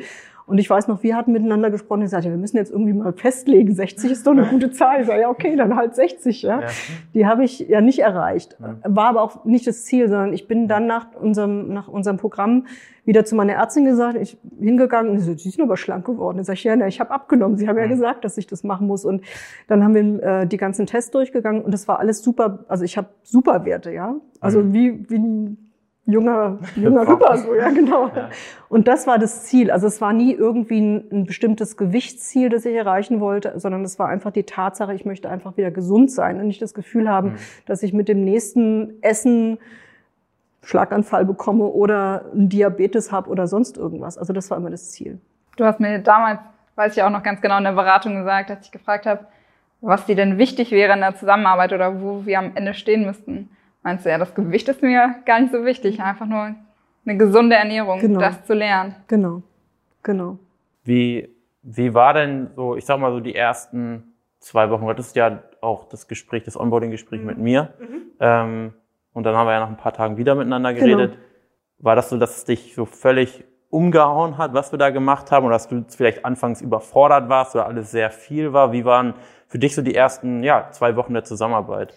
Und 0.51 0.57
ich 0.57 0.69
weiß 0.69 0.89
noch, 0.89 1.01
wir 1.01 1.15
hatten 1.15 1.31
miteinander 1.31 1.71
gesprochen 1.71 1.99
und 1.99 2.05
gesagt, 2.07 2.25
ja, 2.25 2.29
wir 2.29 2.37
müssen 2.37 2.57
jetzt 2.57 2.71
irgendwie 2.71 2.91
mal 2.91 3.13
festlegen, 3.13 3.73
60 3.73 4.11
ist 4.11 4.27
doch 4.27 4.33
eine 4.33 4.47
gute 4.47 4.69
Zahl. 4.69 4.99
Ich 4.99 5.07
sage, 5.07 5.21
ja, 5.21 5.29
okay, 5.29 5.55
dann 5.55 5.77
halt 5.77 5.95
60. 5.95 6.41
Ja. 6.41 6.59
ja. 6.59 6.67
Die 7.13 7.25
habe 7.25 7.45
ich 7.45 7.59
ja 7.59 7.79
nicht 7.79 7.99
erreicht. 7.99 8.57
War 8.83 9.07
aber 9.07 9.21
auch 9.21 9.45
nicht 9.45 9.65
das 9.65 9.85
Ziel, 9.85 10.09
sondern 10.09 10.33
ich 10.33 10.49
bin 10.49 10.67
dann 10.67 10.87
nach 10.87 11.07
unserem, 11.19 11.73
nach 11.73 11.87
unserem 11.87 12.17
Programm 12.17 12.67
wieder 13.05 13.23
zu 13.23 13.35
meiner 13.35 13.53
Ärztin 13.53 13.85
gesagt, 13.85 14.17
ich 14.17 14.37
hingegangen 14.59 15.13
und 15.13 15.19
so, 15.19 15.33
sie 15.33 15.49
sind 15.49 15.63
aber 15.63 15.77
schlank 15.77 16.05
geworden. 16.05 16.45
Ich, 16.45 16.63
ja, 16.65 16.75
na, 16.75 16.85
ich 16.87 16.99
habe 16.99 17.11
abgenommen. 17.11 17.57
Sie 17.57 17.69
haben 17.69 17.77
ja 17.77 17.87
gesagt, 17.87 18.25
dass 18.25 18.37
ich 18.37 18.45
das 18.45 18.65
machen 18.65 18.87
muss. 18.87 19.05
Und 19.05 19.21
dann 19.67 19.85
haben 19.85 19.95
wir 19.95 20.21
äh, 20.21 20.47
die 20.47 20.57
ganzen 20.57 20.85
Tests 20.85 21.11
durchgegangen 21.11 21.61
und 21.61 21.73
das 21.73 21.87
war 21.87 21.99
alles 21.99 22.21
super. 22.21 22.65
Also 22.67 22.83
ich 22.83 22.97
habe 22.97 23.07
super 23.23 23.63
Werte, 23.63 23.91
ja. 23.91 24.15
Also 24.41 24.73
wie, 24.73 25.09
wie 25.09 25.55
junger, 26.05 26.59
junger 26.75 27.07
Hüpper, 27.07 27.37
so, 27.37 27.55
ja, 27.55 27.69
genau. 27.69 28.07
Ja. 28.07 28.29
Und 28.69 28.87
das 28.87 29.07
war 29.07 29.19
das 29.19 29.43
Ziel. 29.43 29.71
Also 29.71 29.87
es 29.87 30.01
war 30.01 30.13
nie 30.13 30.33
irgendwie 30.33 30.79
ein, 30.79 31.07
ein, 31.11 31.25
bestimmtes 31.25 31.77
Gewichtsziel, 31.77 32.49
das 32.49 32.65
ich 32.65 32.75
erreichen 32.75 33.19
wollte, 33.19 33.59
sondern 33.59 33.83
es 33.83 33.99
war 33.99 34.07
einfach 34.07 34.31
die 34.31 34.43
Tatsache, 34.43 34.93
ich 34.93 35.05
möchte 35.05 35.29
einfach 35.29 35.57
wieder 35.57 35.71
gesund 35.71 36.11
sein 36.11 36.39
und 36.39 36.47
nicht 36.47 36.61
das 36.61 36.73
Gefühl 36.73 37.09
haben, 37.09 37.31
mhm. 37.31 37.37
dass 37.65 37.83
ich 37.83 37.93
mit 37.93 38.07
dem 38.07 38.23
nächsten 38.23 39.01
Essen 39.01 39.59
Schlaganfall 40.63 41.25
bekomme 41.25 41.65
oder 41.65 42.25
einen 42.33 42.49
Diabetes 42.49 43.11
habe 43.11 43.29
oder 43.29 43.47
sonst 43.47 43.77
irgendwas. 43.77 44.17
Also 44.17 44.31
das 44.31 44.49
war 44.51 44.57
immer 44.57 44.69
das 44.69 44.91
Ziel. 44.91 45.19
Du 45.57 45.65
hast 45.65 45.79
mir 45.79 45.99
damals, 45.99 46.39
weiß 46.75 46.95
ich 46.95 47.03
auch 47.03 47.09
noch 47.09 47.23
ganz 47.23 47.41
genau 47.41 47.57
in 47.57 47.63
der 47.63 47.71
Beratung 47.71 48.15
gesagt, 48.15 48.51
als 48.51 48.65
ich 48.65 48.71
gefragt 48.71 49.05
habe, 49.05 49.25
was 49.81 50.05
dir 50.05 50.15
denn 50.15 50.37
wichtig 50.37 50.71
wäre 50.71 50.93
in 50.93 50.99
der 50.99 51.15
Zusammenarbeit 51.15 51.73
oder 51.73 52.01
wo 52.01 52.25
wir 52.27 52.37
am 52.37 52.51
Ende 52.55 52.75
stehen 52.75 53.05
müssten 53.05 53.49
meinst 53.83 54.05
du 54.05 54.09
ja, 54.09 54.17
das 54.17 54.35
Gewicht 54.35 54.67
ist 54.69 54.81
mir 54.81 55.15
gar 55.25 55.39
nicht 55.39 55.51
so 55.51 55.65
wichtig, 55.65 56.01
einfach 56.01 56.25
nur 56.25 56.55
eine 57.05 57.17
gesunde 57.17 57.55
Ernährung, 57.55 57.99
genau. 57.99 58.19
das 58.19 58.43
zu 58.45 58.53
lernen. 58.53 58.95
Genau, 59.07 59.41
genau. 60.03 60.37
Wie, 60.83 61.29
wie 61.63 61.93
war 61.93 62.13
denn 62.13 62.51
so, 62.55 62.75
ich 62.75 62.85
sag 62.85 62.99
mal 62.99 63.11
so 63.11 63.19
die 63.19 63.35
ersten 63.35 64.13
zwei 64.39 64.69
Wochen, 64.69 64.83
du 64.83 64.89
hattest 64.89 65.15
ja 65.15 65.43
auch 65.61 65.85
das 65.85 66.07
Gespräch, 66.07 66.43
das 66.43 66.59
Onboarding-Gespräch 66.59 67.21
mhm. 67.21 67.27
mit 67.27 67.37
mir. 67.37 67.73
Mhm. 67.79 68.01
Ähm, 68.19 68.73
und 69.13 69.23
dann 69.23 69.35
haben 69.35 69.47
wir 69.47 69.53
ja 69.53 69.59
nach 69.59 69.69
ein 69.69 69.77
paar 69.77 69.93
Tagen 69.93 70.17
wieder 70.17 70.35
miteinander 70.35 70.73
genau. 70.73 70.85
geredet. 70.85 71.13
Genau. 71.13 71.23
War 71.79 71.95
das 71.95 72.09
so, 72.09 72.17
dass 72.17 72.37
es 72.37 72.45
dich 72.45 72.75
so 72.75 72.85
völlig 72.85 73.43
umgehauen 73.69 74.37
hat, 74.37 74.53
was 74.53 74.71
wir 74.71 74.77
da 74.77 74.89
gemacht 74.89 75.31
haben, 75.31 75.45
oder 75.45 75.55
dass 75.55 75.67
du 75.67 75.85
vielleicht 75.87 76.25
anfangs 76.25 76.61
überfordert 76.61 77.29
warst 77.29 77.55
oder 77.55 77.65
alles 77.65 77.91
sehr 77.91 78.11
viel 78.11 78.53
war? 78.53 78.71
Wie 78.71 78.85
waren 78.85 79.15
für 79.47 79.59
dich 79.59 79.75
so 79.75 79.81
die 79.81 79.95
ersten 79.95 80.43
ja, 80.43 80.69
zwei 80.71 80.95
Wochen 80.95 81.13
der 81.13 81.23
Zusammenarbeit? 81.23 81.93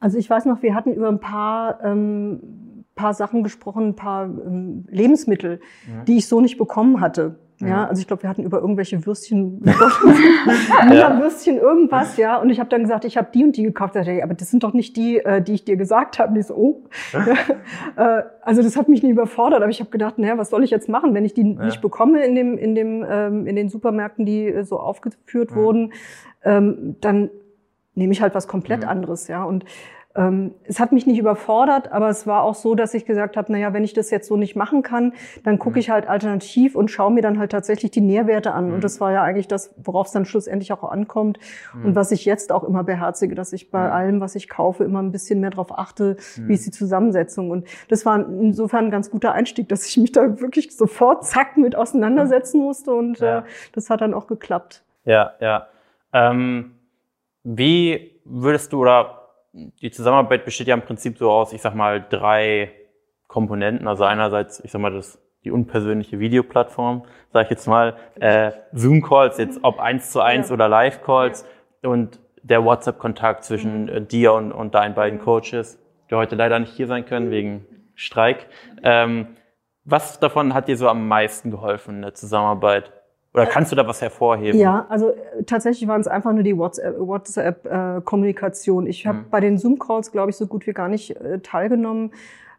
Also 0.00 0.18
ich 0.18 0.28
weiß 0.28 0.46
noch, 0.46 0.62
wir 0.62 0.74
hatten 0.74 0.92
über 0.92 1.08
ein 1.08 1.20
paar, 1.20 1.84
ähm, 1.84 2.84
paar 2.94 3.14
Sachen 3.14 3.42
gesprochen, 3.42 3.88
ein 3.88 3.96
paar 3.96 4.24
ähm, 4.24 4.86
Lebensmittel, 4.88 5.60
ja. 5.88 6.04
die 6.04 6.16
ich 6.16 6.26
so 6.26 6.40
nicht 6.40 6.58
bekommen 6.58 7.00
hatte. 7.00 7.38
Ja, 7.62 7.86
also 7.86 8.00
ich 8.00 8.06
glaube, 8.06 8.22
wir 8.22 8.30
hatten 8.30 8.42
über 8.42 8.58
irgendwelche 8.60 9.04
Würstchen, 9.04 9.60
ja. 9.64 11.20
Würstchen, 11.20 11.58
irgendwas, 11.58 12.16
ja. 12.16 12.38
Und 12.38 12.48
ich 12.48 12.58
habe 12.58 12.70
dann 12.70 12.80
gesagt, 12.82 13.04
ich 13.04 13.18
habe 13.18 13.28
die 13.34 13.44
und 13.44 13.56
die 13.56 13.64
gekauft. 13.64 13.96
Ich 13.96 14.02
dachte, 14.02 14.22
aber 14.22 14.32
das 14.32 14.50
sind 14.50 14.62
doch 14.62 14.72
nicht 14.72 14.96
die, 14.96 15.18
äh, 15.18 15.42
die 15.42 15.52
ich 15.52 15.64
dir 15.64 15.76
gesagt 15.76 16.18
habe. 16.18 16.32
Die 16.32 16.42
so, 16.42 16.54
oh. 16.54 16.84
Ja. 17.12 18.24
also 18.42 18.62
das 18.62 18.76
hat 18.76 18.88
mich 18.88 19.02
nie 19.02 19.10
überfordert, 19.10 19.60
aber 19.60 19.70
ich 19.70 19.80
habe 19.80 19.90
gedacht, 19.90 20.18
naja, 20.18 20.38
was 20.38 20.48
soll 20.48 20.64
ich 20.64 20.70
jetzt 20.70 20.88
machen, 20.88 21.12
wenn 21.12 21.26
ich 21.26 21.34
die 21.34 21.44
nicht 21.44 21.82
bekomme 21.82 22.24
in 22.24 22.34
dem, 22.34 22.56
in 22.56 22.74
dem, 22.74 23.04
ähm, 23.06 23.46
in 23.46 23.56
den 23.56 23.68
Supermärkten, 23.68 24.24
die 24.24 24.46
äh, 24.46 24.64
so 24.64 24.80
aufgeführt 24.80 25.54
wurden, 25.54 25.92
ähm, 26.42 26.96
dann 27.02 27.28
nehme 27.94 28.12
ich 28.12 28.22
halt 28.22 28.34
was 28.34 28.48
komplett 28.48 28.82
mhm. 28.82 28.88
anderes, 28.88 29.28
ja. 29.28 29.44
Und 29.44 29.64
ähm, 30.16 30.54
es 30.64 30.80
hat 30.80 30.90
mich 30.90 31.06
nicht 31.06 31.18
überfordert, 31.18 31.92
aber 31.92 32.08
es 32.08 32.26
war 32.26 32.42
auch 32.42 32.56
so, 32.56 32.74
dass 32.74 32.94
ich 32.94 33.04
gesagt 33.04 33.36
habe, 33.36 33.52
naja, 33.52 33.72
wenn 33.72 33.84
ich 33.84 33.92
das 33.92 34.10
jetzt 34.10 34.26
so 34.26 34.36
nicht 34.36 34.56
machen 34.56 34.82
kann, 34.82 35.12
dann 35.44 35.60
gucke 35.60 35.76
mhm. 35.76 35.80
ich 35.80 35.90
halt 35.90 36.08
alternativ 36.08 36.74
und 36.74 36.90
schaue 36.90 37.12
mir 37.12 37.22
dann 37.22 37.38
halt 37.38 37.52
tatsächlich 37.52 37.92
die 37.92 38.00
Nährwerte 38.00 38.52
an. 38.52 38.68
Mhm. 38.68 38.74
Und 38.74 38.84
das 38.84 39.00
war 39.00 39.12
ja 39.12 39.22
eigentlich 39.22 39.46
das, 39.46 39.72
worauf 39.76 40.08
es 40.08 40.12
dann 40.12 40.24
schlussendlich 40.24 40.72
auch 40.72 40.82
ankommt. 40.82 41.38
Mhm. 41.74 41.84
Und 41.86 41.94
was 41.94 42.10
ich 42.10 42.24
jetzt 42.24 42.50
auch 42.50 42.64
immer 42.64 42.82
beherzige, 42.82 43.36
dass 43.36 43.52
ich 43.52 43.70
bei 43.70 43.90
allem, 43.90 44.20
was 44.20 44.34
ich 44.34 44.48
kaufe, 44.48 44.82
immer 44.82 45.00
ein 45.00 45.12
bisschen 45.12 45.38
mehr 45.38 45.50
darauf 45.50 45.78
achte, 45.78 46.16
wie 46.38 46.54
ist 46.54 46.66
die 46.66 46.72
Zusammensetzung. 46.72 47.50
Und 47.50 47.68
das 47.88 48.04
war 48.04 48.18
insofern 48.18 48.86
ein 48.86 48.90
ganz 48.90 49.10
guter 49.10 49.32
Einstieg, 49.32 49.68
dass 49.68 49.86
ich 49.86 49.96
mich 49.96 50.10
da 50.10 50.40
wirklich 50.40 50.76
sofort 50.76 51.24
zack 51.24 51.56
mit 51.56 51.76
auseinandersetzen 51.76 52.60
musste. 52.60 52.92
Und 52.92 53.20
ja. 53.20 53.38
äh, 53.38 53.42
das 53.72 53.90
hat 53.90 54.00
dann 54.00 54.14
auch 54.14 54.26
geklappt. 54.26 54.82
Ja, 55.04 55.34
ja. 55.40 55.68
Ähm 56.12 56.72
Wie 57.56 58.20
würdest 58.24 58.72
du 58.72 58.80
oder 58.80 59.28
die 59.52 59.90
Zusammenarbeit 59.90 60.44
besteht 60.44 60.68
ja 60.68 60.74
im 60.74 60.82
Prinzip 60.82 61.18
so 61.18 61.30
aus, 61.30 61.52
ich 61.52 61.60
sag 61.60 61.74
mal, 61.74 62.04
drei 62.08 62.72
Komponenten. 63.26 63.88
Also 63.88 64.04
einerseits, 64.04 64.62
ich 64.64 64.70
sag 64.70 64.80
mal, 64.80 64.92
das 64.92 65.18
die 65.44 65.50
unpersönliche 65.50 66.18
Videoplattform, 66.18 67.04
sage 67.32 67.44
ich 67.44 67.50
jetzt 67.50 67.66
mal, 67.66 67.96
äh, 68.20 68.52
Zoom-Calls, 68.72 69.38
jetzt 69.38 69.60
ob 69.62 69.80
eins 69.80 70.10
zu 70.10 70.20
eins 70.20 70.48
ja. 70.48 70.54
oder 70.54 70.68
Live-Calls 70.68 71.46
ja. 71.82 71.88
und 71.88 72.20
der 72.42 72.62
WhatsApp-Kontakt 72.64 73.44
zwischen 73.44 73.84
mhm. 73.84 74.08
dir 74.08 74.34
und, 74.34 74.52
und 74.52 74.74
deinen 74.74 74.94
beiden 74.94 75.18
Coaches, 75.18 75.78
die 76.10 76.14
heute 76.14 76.36
leider 76.36 76.58
nicht 76.58 76.74
hier 76.74 76.86
sein 76.86 77.06
können 77.06 77.30
wegen 77.30 77.64
Streik. 77.94 78.48
Ähm, 78.82 79.36
was 79.84 80.20
davon 80.20 80.52
hat 80.52 80.68
dir 80.68 80.76
so 80.76 80.88
am 80.88 81.08
meisten 81.08 81.50
geholfen 81.50 81.96
in 81.96 82.02
der 82.02 82.14
Zusammenarbeit? 82.14 82.92
Oder 83.32 83.46
kannst 83.46 83.70
du 83.70 83.76
da 83.76 83.86
was 83.86 84.02
hervorheben? 84.02 84.58
Ja, 84.58 84.86
also 84.88 85.10
äh, 85.10 85.44
tatsächlich 85.46 85.88
waren 85.88 86.00
es 86.00 86.08
einfach 86.08 86.32
nur 86.32 86.42
die 86.42 86.56
WhatsApp-Kommunikation. 86.56 88.86
Äh, 88.86 88.90
ich 88.90 89.06
habe 89.06 89.18
mhm. 89.18 89.26
bei 89.30 89.38
den 89.40 89.56
Zoom-Calls, 89.56 90.10
glaube 90.10 90.30
ich, 90.30 90.36
so 90.36 90.46
gut 90.46 90.66
wie 90.66 90.72
gar 90.72 90.88
nicht 90.88 91.14
äh, 91.16 91.38
teilgenommen. 91.38 92.12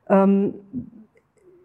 Ähm, 0.08 0.54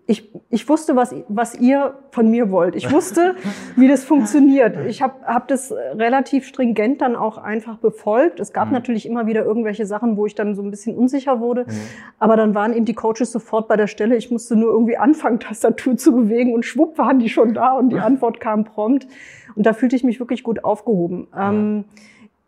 ich, 0.09 0.33
ich 0.51 0.69
wusste, 0.69 0.95
was, 0.95 1.13
was 1.29 1.57
ihr 1.57 1.97
von 2.13 2.31
mir 2.31 2.53
wollt. 2.53 2.77
Ich 2.77 2.93
wusste, 2.93 3.35
wie 3.75 3.89
das 3.89 4.05
funktioniert. 4.05 4.87
Ich 4.87 5.03
habe 5.03 5.15
hab 5.25 5.49
das 5.49 5.73
relativ 5.73 6.47
stringent 6.47 7.01
dann 7.01 7.17
auch 7.17 7.39
einfach 7.39 7.79
befolgt. 7.79 8.39
Es 8.39 8.53
gab 8.53 8.69
mhm. 8.69 8.75
natürlich 8.75 9.07
immer 9.07 9.27
wieder 9.27 9.45
irgendwelche 9.45 9.85
Sachen, 9.85 10.17
wo 10.17 10.25
ich 10.25 10.37
dann 10.37 10.55
so 10.55 10.63
ein 10.63 10.71
bisschen 10.71 10.97
unsicher 10.97 11.41
wurde. 11.41 11.65
Mhm. 11.65 11.73
Aber 12.21 12.37
dann 12.37 12.55
waren 12.55 12.73
eben 12.73 12.85
die 12.85 12.95
Coaches 12.95 13.33
sofort 13.33 13.67
bei 13.67 13.77
der 13.77 13.89
Stelle. 13.89 14.15
Ich 14.17 14.31
musste 14.31 14.55
nur 14.55 14.71
irgendwie 14.71 14.97
anfangen, 14.97 15.41
Tastatur 15.41 15.97
zu 15.97 16.15
bewegen 16.15 16.55
und 16.55 16.65
schwupp 16.65 16.99
waren 16.99 17.19
die 17.19 17.29
schon 17.29 17.53
da 17.53 17.73
und 17.73 17.91
die 17.91 17.99
Antwort 17.99 18.39
kam 18.39 18.65
prompt. 18.65 19.09
Und 19.57 19.67
da 19.67 19.73
fühlte 19.73 19.97
ich 19.97 20.05
mich 20.05 20.21
wirklich 20.21 20.45
gut 20.45 20.63
aufgehoben. 20.65 21.27
Ähm, 21.37 21.85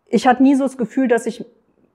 ich 0.05 0.27
hatte 0.27 0.43
nie 0.43 0.55
so 0.55 0.63
das 0.63 0.77
Gefühl, 0.77 1.09
dass 1.09 1.25
ich 1.25 1.45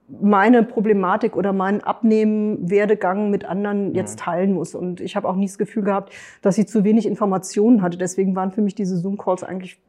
meine 0.07 0.63
Problematik 0.63 1.35
oder 1.35 1.51
meinen 1.53 1.81
Abnehmen-Werdegang 1.81 3.29
mit 3.29 3.45
anderen 3.45 3.89
mhm. 3.89 3.95
jetzt 3.95 4.19
teilen 4.19 4.53
muss. 4.53 4.75
Und 4.75 5.01
ich 5.01 5.15
habe 5.15 5.27
auch 5.27 5.35
nie 5.35 5.47
das 5.47 5.57
Gefühl 5.57 5.83
gehabt, 5.83 6.13
dass 6.41 6.57
ich 6.57 6.67
zu 6.67 6.83
wenig 6.83 7.05
Informationen 7.05 7.81
hatte. 7.81 7.97
Deswegen 7.97 8.35
waren 8.35 8.51
für 8.51 8.61
mich 8.61 8.75
diese 8.75 8.97
Zoom-Calls 8.97 9.43
eigentlich 9.43 9.81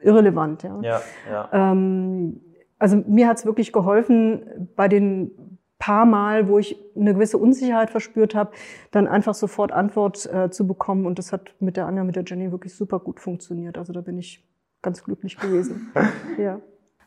irrelevant. 0.00 0.62
Ja. 0.62 0.80
Ja, 0.82 1.00
ja. 1.30 1.48
Ähm, 1.52 2.40
also 2.78 3.02
mir 3.06 3.28
hat 3.28 3.38
es 3.38 3.46
wirklich 3.46 3.72
geholfen, 3.72 4.68
bei 4.76 4.88
den 4.88 5.58
paar 5.78 6.06
Mal, 6.06 6.48
wo 6.48 6.58
ich 6.58 6.78
eine 6.96 7.14
gewisse 7.14 7.36
Unsicherheit 7.36 7.90
verspürt 7.90 8.34
habe, 8.34 8.52
dann 8.90 9.06
einfach 9.06 9.34
sofort 9.34 9.72
Antwort 9.72 10.24
äh, 10.32 10.50
zu 10.50 10.66
bekommen. 10.66 11.04
Und 11.04 11.18
das 11.18 11.32
hat 11.32 11.54
mit 11.60 11.76
der 11.76 11.86
Anja, 11.86 12.04
mit 12.04 12.16
der 12.16 12.24
Jenny 12.24 12.52
wirklich 12.52 12.74
super 12.74 13.00
gut 13.00 13.20
funktioniert. 13.20 13.76
Also 13.76 13.92
da 13.92 14.00
bin 14.00 14.18
ich 14.18 14.46
ganz 14.82 15.02
glücklich 15.04 15.36
gewesen. 15.36 15.92
ja. 16.38 16.60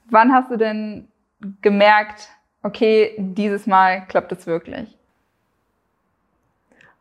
Wann 0.10 0.32
hast 0.32 0.52
du 0.52 0.58
denn 0.58 1.08
gemerkt, 1.62 2.30
okay, 2.64 3.14
dieses 3.18 3.68
Mal 3.68 4.06
klappt 4.08 4.32
es 4.32 4.48
wirklich? 4.48 4.98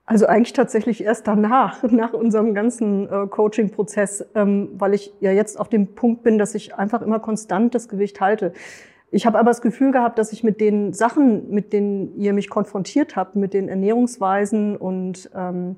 Also 0.08 0.26
eigentlich 0.26 0.52
tatsächlich 0.52 1.02
erst 1.02 1.26
danach, 1.26 1.82
nach 1.90 2.12
unserem 2.12 2.54
ganzen 2.54 3.08
äh, 3.08 3.26
Coaching-Prozess, 3.26 4.25
ähm, 4.34 4.70
weil 4.78 4.94
ich 4.94 5.12
ja 5.20 5.32
jetzt 5.32 5.58
auf 5.58 5.68
dem 5.68 5.94
Punkt 5.94 6.22
bin, 6.22 6.38
dass 6.38 6.54
ich 6.54 6.76
einfach 6.76 7.02
immer 7.02 7.18
konstant 7.18 7.75
das 7.75 7.88
Gewicht 7.88 8.20
halte. 8.20 8.52
Ich 9.10 9.26
habe 9.26 9.38
aber 9.38 9.50
das 9.50 9.62
Gefühl 9.62 9.92
gehabt, 9.92 10.18
dass 10.18 10.32
ich 10.32 10.44
mit 10.44 10.60
den 10.60 10.92
Sachen, 10.92 11.50
mit 11.50 11.72
denen 11.72 12.16
ihr 12.18 12.32
mich 12.32 12.48
konfrontiert 12.50 13.16
habt, 13.16 13.36
mit 13.36 13.54
den 13.54 13.68
Ernährungsweisen 13.68 14.76
und 14.76 15.30
ähm, 15.34 15.76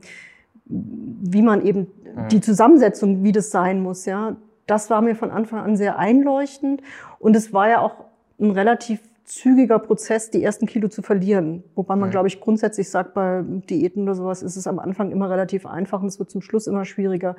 wie 0.65 1.43
man 1.43 1.65
eben 1.65 1.81
mhm. 1.81 2.29
die 2.31 2.41
Zusammensetzung, 2.41 3.25
wie 3.25 3.33
das 3.33 3.51
sein 3.51 3.81
muss, 3.81 4.05
ja, 4.05 4.37
das 4.67 4.91
war 4.91 5.01
mir 5.01 5.15
von 5.15 5.31
Anfang 5.31 5.61
an 5.61 5.77
sehr 5.77 5.99
einleuchtend 5.99 6.83
und 7.19 7.35
es 7.35 7.53
war 7.53 7.69
ja 7.69 7.81
auch 7.81 8.05
ein 8.39 8.51
relativ 8.51 9.01
zügiger 9.29 9.79
Prozess, 9.79 10.31
die 10.31 10.43
ersten 10.43 10.67
Kilo 10.67 10.89
zu 10.89 11.03
verlieren. 11.03 11.63
Wobei 11.75 11.97
man, 11.97 12.09
mhm. 12.09 12.13
glaube 12.13 12.29
ich, 12.29 12.41
grundsätzlich 12.41 12.91
sagt, 12.91 13.15
bei 13.15 13.45
Diäten 13.47 14.03
oder 14.03 14.15
sowas 14.15 14.43
ist 14.43 14.57
es 14.57 14.67
am 14.67 14.79
Anfang 14.79 15.11
immer 15.13 15.31
relativ 15.31 15.67
einfach 15.67 16.01
und 16.01 16.09
es 16.09 16.19
wird 16.19 16.31
zum 16.31 16.41
Schluss 16.41 16.67
immer 16.67 16.85
schwieriger. 16.85 17.37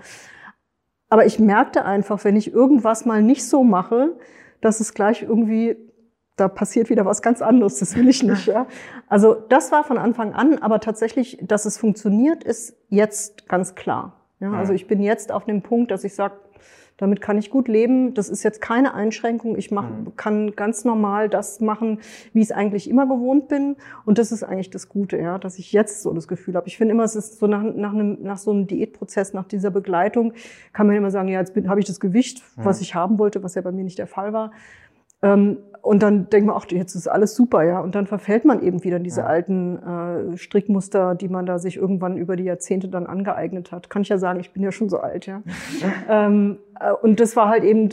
Aber 1.09 1.25
ich 1.25 1.39
merkte 1.39 1.85
einfach, 1.85 2.23
wenn 2.23 2.35
ich 2.35 2.53
irgendwas 2.53 3.05
mal 3.05 3.23
nicht 3.23 3.45
so 3.45 3.63
mache, 3.63 4.17
dass 4.61 4.79
es 4.79 4.93
gleich 4.93 5.23
irgendwie, 5.23 5.77
da 6.35 6.47
passiert 6.47 6.89
wieder 6.89 7.05
was 7.05 7.21
ganz 7.21 7.41
anderes. 7.41 7.79
Das 7.79 7.95
will 7.95 8.07
ich 8.07 8.21
nicht. 8.21 8.45
Ja? 8.45 8.67
Also 9.07 9.33
das 9.33 9.71
war 9.71 9.83
von 9.83 9.97
Anfang 9.97 10.33
an, 10.33 10.59
aber 10.59 10.79
tatsächlich, 10.79 11.39
dass 11.41 11.65
es 11.65 11.77
funktioniert, 11.77 12.43
ist 12.43 12.77
jetzt 12.89 13.49
ganz 13.49 13.73
klar. 13.73 14.27
Ja? 14.39 14.51
Also 14.53 14.73
ich 14.73 14.85
bin 14.87 15.01
jetzt 15.01 15.31
auf 15.31 15.45
dem 15.45 15.63
Punkt, 15.63 15.89
dass 15.89 16.03
ich 16.03 16.13
sage, 16.13 16.35
damit 16.99 17.21
kann 17.21 17.37
ich 17.37 17.49
gut 17.49 17.69
leben. 17.69 18.13
Das 18.13 18.27
ist 18.27 18.43
jetzt 18.43 18.59
keine 18.59 18.93
Einschränkung. 18.93 19.57
Ich 19.57 19.71
mach, 19.71 19.89
mhm. 19.89 20.15
kann 20.17 20.55
ganz 20.55 20.83
normal 20.83 21.29
das 21.29 21.61
machen, 21.61 21.99
wie 22.33 22.39
ich 22.41 22.47
es 22.47 22.51
eigentlich 22.51 22.89
immer 22.89 23.07
gewohnt 23.07 23.47
bin. 23.47 23.77
Und 24.05 24.17
das 24.17 24.33
ist 24.33 24.43
eigentlich 24.43 24.69
das 24.69 24.89
Gute, 24.89 25.17
ja, 25.17 25.39
dass 25.39 25.57
ich 25.59 25.71
jetzt 25.71 26.01
so 26.01 26.13
das 26.13 26.27
Gefühl 26.27 26.55
habe. 26.55 26.67
Ich 26.67 26.77
finde 26.77 26.93
immer, 26.93 27.03
es 27.03 27.15
ist 27.15 27.39
so 27.39 27.47
nach, 27.47 27.63
nach, 27.63 27.93
einem, 27.93 28.17
nach 28.21 28.37
so 28.37 28.51
einem 28.51 28.67
Diätprozess, 28.67 29.33
nach 29.33 29.45
dieser 29.45 29.71
Begleitung, 29.71 30.33
kann 30.73 30.87
man 30.87 30.95
immer 30.97 31.09
sagen, 31.09 31.29
ja, 31.29 31.39
jetzt 31.39 31.55
habe 31.67 31.79
ich 31.79 31.85
das 31.85 32.01
Gewicht, 32.01 32.43
mhm. 32.57 32.65
was 32.65 32.81
ich 32.81 32.95
haben 32.95 33.17
wollte, 33.17 33.43
was 33.43 33.55
ja 33.55 33.61
bei 33.61 33.71
mir 33.71 33.85
nicht 33.85 33.97
der 33.97 34.07
Fall 34.07 34.33
war. 34.33 34.51
Ähm, 35.21 35.57
und 35.81 36.03
dann 36.03 36.29
denkt 36.29 36.47
man, 36.47 36.55
ach, 36.57 36.65
jetzt 36.69 36.93
ist 36.95 37.07
alles 37.07 37.35
super, 37.35 37.63
ja. 37.63 37.79
Und 37.79 37.95
dann 37.95 38.05
verfällt 38.05 38.45
man 38.45 38.61
eben 38.61 38.83
wieder 38.83 38.97
in 38.97 39.03
diese 39.03 39.21
ja. 39.21 39.27
alten 39.27 39.77
äh, 40.33 40.37
Strickmuster, 40.37 41.15
die 41.15 41.29
man 41.29 41.45
da 41.45 41.57
sich 41.57 41.77
irgendwann 41.77 42.17
über 42.17 42.35
die 42.35 42.43
Jahrzehnte 42.43 42.89
dann 42.89 43.07
angeeignet 43.07 43.71
hat. 43.71 43.89
Kann 43.89 44.01
ich 44.01 44.09
ja 44.09 44.17
sagen, 44.17 44.39
ich 44.39 44.51
bin 44.51 44.61
ja 44.61 44.71
schon 44.71 44.89
so 44.89 44.99
alt, 44.99 45.25
ja. 45.25 45.41
ähm, 46.09 46.59
äh, 46.79 46.91
und 46.91 47.19
das 47.19 47.35
war 47.35 47.49
halt 47.49 47.63
eben 47.63 47.89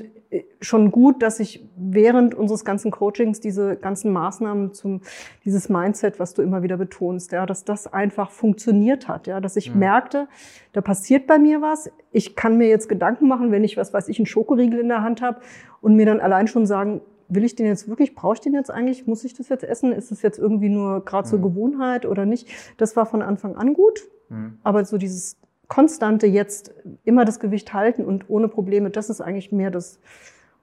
schon 0.60 0.90
gut, 0.90 1.22
dass 1.22 1.40
ich 1.40 1.68
während 1.76 2.34
unseres 2.34 2.64
ganzen 2.64 2.90
Coachings 2.90 3.40
diese 3.40 3.76
ganzen 3.76 4.12
Maßnahmen 4.12 4.72
zum, 4.72 5.00
dieses 5.44 5.68
Mindset, 5.68 6.18
was 6.18 6.34
du 6.34 6.42
immer 6.42 6.62
wieder 6.62 6.76
betonst, 6.76 7.32
ja, 7.32 7.46
dass 7.46 7.64
das 7.64 7.92
einfach 7.92 8.30
funktioniert 8.30 9.08
hat, 9.08 9.26
ja, 9.26 9.40
dass 9.40 9.56
ich 9.56 9.72
mhm. 9.72 9.80
merkte, 9.80 10.28
da 10.72 10.80
passiert 10.80 11.26
bei 11.26 11.38
mir 11.38 11.62
was. 11.62 11.90
Ich 12.10 12.36
kann 12.36 12.58
mir 12.58 12.68
jetzt 12.68 12.88
Gedanken 12.88 13.28
machen, 13.28 13.52
wenn 13.52 13.64
ich, 13.64 13.76
was 13.76 13.92
weiß 13.94 14.08
ich, 14.08 14.18
einen 14.18 14.26
Schokoriegel 14.26 14.80
in 14.80 14.88
der 14.88 15.02
Hand 15.02 15.22
habe 15.22 15.40
und 15.80 15.94
mir 15.94 16.06
dann 16.06 16.20
allein 16.20 16.48
schon 16.48 16.66
sagen, 16.66 17.00
will 17.28 17.44
ich 17.44 17.54
den 17.54 17.66
jetzt 17.66 17.88
wirklich, 17.88 18.14
brauche 18.14 18.34
ich 18.34 18.40
den 18.40 18.54
jetzt 18.54 18.70
eigentlich, 18.70 19.06
muss 19.06 19.24
ich 19.24 19.34
das 19.34 19.48
jetzt 19.48 19.64
essen? 19.64 19.92
Ist 19.92 20.10
das 20.10 20.22
jetzt 20.22 20.38
irgendwie 20.38 20.68
nur 20.68 21.04
gerade 21.04 21.28
zur 21.28 21.38
mhm. 21.38 21.44
Gewohnheit 21.44 22.06
oder 22.06 22.26
nicht? 22.26 22.48
Das 22.76 22.96
war 22.96 23.06
von 23.06 23.22
Anfang 23.22 23.56
an 23.56 23.74
gut, 23.74 24.00
mhm. 24.28 24.58
aber 24.62 24.84
so 24.84 24.98
dieses 24.98 25.36
konstante 25.68 26.26
jetzt 26.26 26.72
immer 27.04 27.24
das 27.24 27.40
Gewicht 27.40 27.72
halten 27.74 28.04
und 28.04 28.30
ohne 28.30 28.48
Probleme, 28.48 28.90
das 28.90 29.10
ist 29.10 29.20
eigentlich 29.20 29.50
mehr 29.52 29.70
das, 29.70 29.98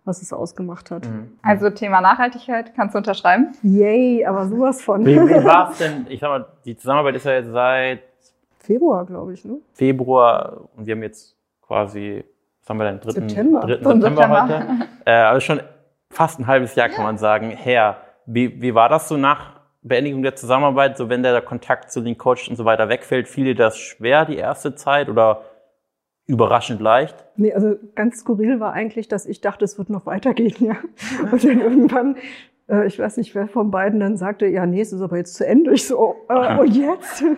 was 0.06 0.22
es 0.22 0.34
ausgemacht 0.34 0.92
hat. 0.92 1.06
Mhm. 1.06 1.34
Also 1.42 1.70
Thema 1.70 2.02
Nachhaltigkeit, 2.02 2.74
kannst 2.76 2.96
du 2.96 2.98
unterschreiben? 2.98 3.54
Yay, 3.64 4.26
aber 4.26 4.48
sowas 4.48 4.82
von. 4.82 5.06
Wie, 5.06 5.16
wie 5.16 5.18
war 5.46 5.72
es 5.72 5.78
denn? 5.78 6.06
Ich 6.10 6.20
sag 6.20 6.30
mal, 6.30 6.46
die 6.66 6.76
Zusammenarbeit 6.76 7.16
ist 7.16 7.26
ja 7.26 7.34
jetzt 7.34 7.52
seit 7.52 8.00
Februar, 8.60 9.06
glaube 9.06 9.34
ich, 9.34 9.44
ne? 9.44 9.58
Februar 9.74 10.62
und 10.78 10.86
wir 10.86 10.96
haben 10.96 11.04
jetzt 11.04 11.36
quasi, 11.62 12.24
was 12.62 12.70
haben 12.70 12.78
wir 12.78 12.86
denn? 12.86 13.00
Dritten, 13.00 13.30
September. 13.30 13.60
Dritten 13.62 14.02
September, 14.02 14.22
September 14.24 14.44
heute. 14.44 14.88
Äh, 15.06 15.12
also 15.12 15.40
schon 15.42 15.62
fast 16.14 16.40
ein 16.40 16.48
halbes 16.48 16.76
Jahr, 16.76 16.90
kann 16.90 17.04
man 17.04 17.18
sagen, 17.18 17.50
her. 17.50 17.98
Wie, 18.26 18.62
wie 18.62 18.74
war 18.74 18.90
das 18.90 19.10
so 19.10 19.18
nach 19.18 19.60
Beendigung 19.82 20.24
der 20.24 20.36
Zusammenarbeit, 20.36 20.98
so 20.98 21.10
wenn 21.10 21.24
der 21.24 21.42
Kontakt 21.42 21.92
zu 21.92 22.02
den 22.02 22.18
Coaches 22.18 22.48
und 22.48 22.56
so 22.56 22.66
weiter 22.66 22.88
wegfällt, 22.88 23.28
fiel 23.28 23.46
dir 23.46 23.56
das 23.56 23.78
schwer 23.78 24.26
die 24.26 24.38
erste 24.38 24.76
Zeit 24.76 25.10
oder 25.10 25.44
überraschend 26.26 26.80
leicht? 26.80 27.16
Nee, 27.36 27.54
also 27.54 27.76
ganz 27.96 28.20
skurril 28.20 28.60
war 28.60 28.72
eigentlich, 28.74 29.10
dass 29.10 29.26
ich 29.26 29.42
dachte, 29.42 29.66
es 29.66 29.78
wird 29.78 29.90
noch 29.90 30.06
weitergehen, 30.06 30.56
ja. 30.60 30.78
Und 31.32 31.44
dann 31.44 31.60
irgendwann, 31.60 32.16
äh, 32.74 32.88
ich 32.88 33.00
weiß 33.00 33.18
nicht, 33.18 33.36
wer 33.36 33.48
von 33.48 33.72
beiden 33.72 34.00
dann 34.00 34.18
sagte, 34.18 34.48
ja, 34.48 34.66
nee, 34.66 34.82
es 34.82 34.94
ist 34.94 35.02
aber 35.02 35.18
jetzt 35.18 35.36
zu 35.36 35.46
Ende. 35.46 35.74
Ich 35.74 35.88
so, 35.88 36.16
äh, 36.30 36.58
und 36.58 36.76
jetzt? 36.76 37.24